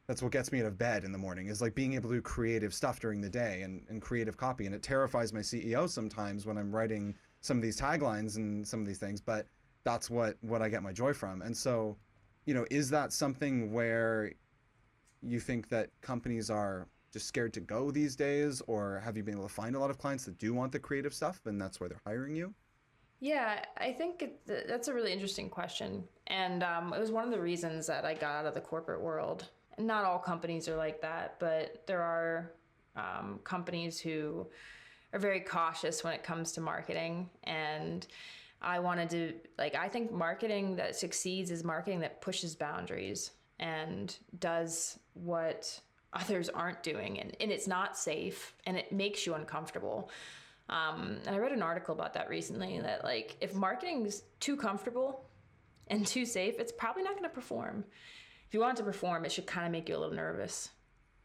[0.08, 2.16] that's what gets me out of bed in the morning is like being able to
[2.16, 5.88] do creative stuff during the day and, and creative copy and it terrifies my ceo
[5.88, 9.48] sometimes when i'm writing some of these taglines and some of these things but
[9.84, 11.98] that's what what i get my joy from and so
[12.46, 14.32] you know is that something where
[15.22, 16.88] you think that companies are
[17.18, 19.90] just scared to go these days or have you been able to find a lot
[19.90, 22.54] of clients that do want the creative stuff and that's why they're hiring you
[23.20, 26.04] yeah, I think it, that's a really interesting question.
[26.28, 29.02] And um, it was one of the reasons that I got out of the corporate
[29.02, 32.52] world not all companies are like that, but there are
[32.96, 34.48] um, companies who
[35.14, 37.30] are very cautious when it comes to marketing.
[37.44, 38.06] And
[38.62, 44.18] I wanted to, like, I think marketing that succeeds is marketing that pushes boundaries and
[44.40, 45.80] does what
[46.14, 47.20] others aren't doing.
[47.20, 50.10] And, and it's not safe and it makes you uncomfortable.
[50.70, 55.26] Um, and I read an article about that recently that, like, if marketing's too comfortable
[55.88, 57.86] and too safe, it's probably not going to perform
[58.48, 60.70] if you want to perform, it should kind of make you a little nervous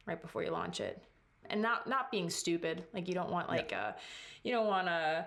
[0.06, 1.02] right before you launch it.
[1.48, 2.84] And not not being stupid.
[2.92, 3.90] Like you don't want like yeah.
[3.90, 3.94] a
[4.42, 5.26] you don't want a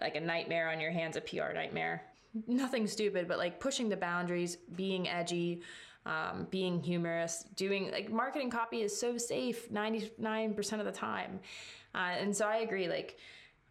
[0.00, 2.02] like a nightmare on your hands, a PR nightmare.
[2.46, 5.62] Nothing stupid, but like pushing the boundaries, being edgy,
[6.06, 11.40] um, being humorous, doing like marketing copy is so safe 99% of the time.
[11.94, 12.88] Uh, and so I agree.
[12.88, 13.18] Like,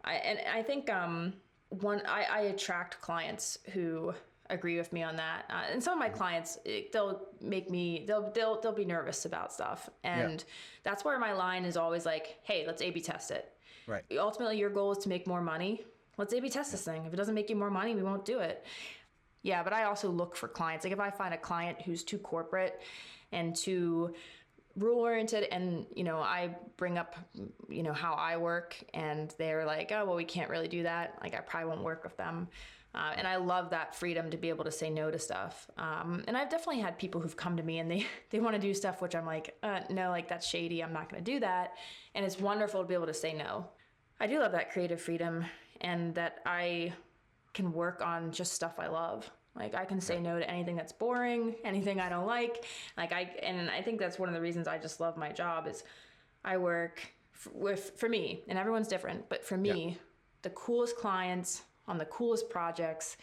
[0.04, 1.34] I, and I think um,
[1.68, 4.14] one, I, I attract clients who
[4.50, 5.44] agree with me on that.
[5.50, 9.24] Uh, and some of my clients, it, they'll make me, they'll, they'll, they'll be nervous
[9.24, 9.88] about stuff.
[10.04, 10.44] And yeah.
[10.84, 13.52] that's where my line is always like, Hey, let's A B test it.
[13.86, 14.04] Right.
[14.16, 15.82] Ultimately your goal is to make more money.
[16.18, 17.04] Let's A B test this thing.
[17.06, 18.64] If it doesn't make you more money, we won't do it.
[19.42, 19.62] Yeah.
[19.62, 20.84] But I also look for clients.
[20.84, 22.80] Like if I find a client who's too corporate
[23.32, 24.14] and too,
[24.76, 27.14] rule oriented and you know i bring up
[27.68, 31.18] you know how i work and they're like oh well we can't really do that
[31.22, 32.48] like i probably won't work with them
[32.94, 35.70] uh, and I love that freedom to be able to say no to stuff.
[35.78, 38.60] Um, and I've definitely had people who've come to me and they, they want to
[38.60, 40.82] do stuff which I'm like, uh, no, like that's shady.
[40.82, 41.74] I'm not going to do that.
[42.14, 43.66] And it's wonderful to be able to say no.
[44.20, 45.44] I do love that creative freedom
[45.80, 46.92] and that I
[47.54, 49.30] can work on just stuff I love.
[49.54, 52.64] Like I can say no to anything that's boring, anything I don't like.
[52.96, 55.66] Like I, and I think that's one of the reasons I just love my job
[55.66, 55.84] is
[56.44, 57.02] I work
[57.34, 59.94] f- with, for me and everyone's different, but for me, yeah.
[60.40, 63.16] the coolest clients, on the coolest projects,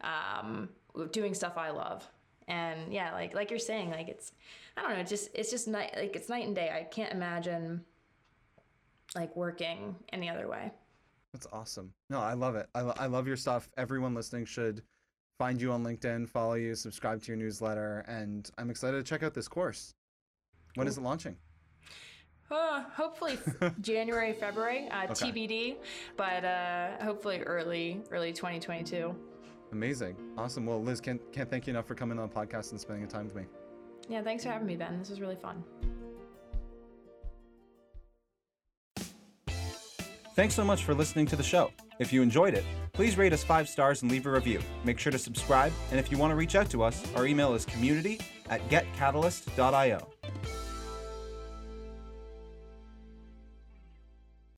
[0.00, 0.68] um,
[1.12, 2.08] doing stuff I love.
[2.48, 4.32] And yeah, like like you're saying, like it's
[4.76, 6.70] I don't know, it's just it's just night like it's night and day.
[6.72, 7.84] I can't imagine
[9.14, 10.70] like working any other way.
[11.32, 11.92] That's awesome.
[12.08, 12.68] No, I love it.
[12.74, 13.68] I, lo- I love your stuff.
[13.76, 14.82] Everyone listening should
[15.38, 19.22] find you on LinkedIn, follow you, subscribe to your newsletter, and I'm excited to check
[19.22, 19.94] out this course.
[20.74, 20.90] When cool.
[20.90, 21.36] is it launching?
[22.50, 23.38] Uh, hopefully
[23.80, 25.32] January, February, uh, okay.
[25.32, 25.76] TBD,
[26.16, 29.14] but uh, hopefully early, early 2022.
[29.72, 30.64] Amazing, awesome.
[30.64, 33.24] Well, Liz, can't can't thank you enough for coming on the podcast and spending time
[33.24, 33.46] with me.
[34.08, 34.98] Yeah, thanks for having me, Ben.
[35.00, 35.64] This was really fun.
[40.36, 41.72] Thanks so much for listening to the show.
[41.98, 42.62] If you enjoyed it,
[42.92, 44.60] please rate us five stars and leave a review.
[44.84, 47.54] Make sure to subscribe, and if you want to reach out to us, our email
[47.54, 48.20] is community
[48.50, 50.06] at getcatalyst.io.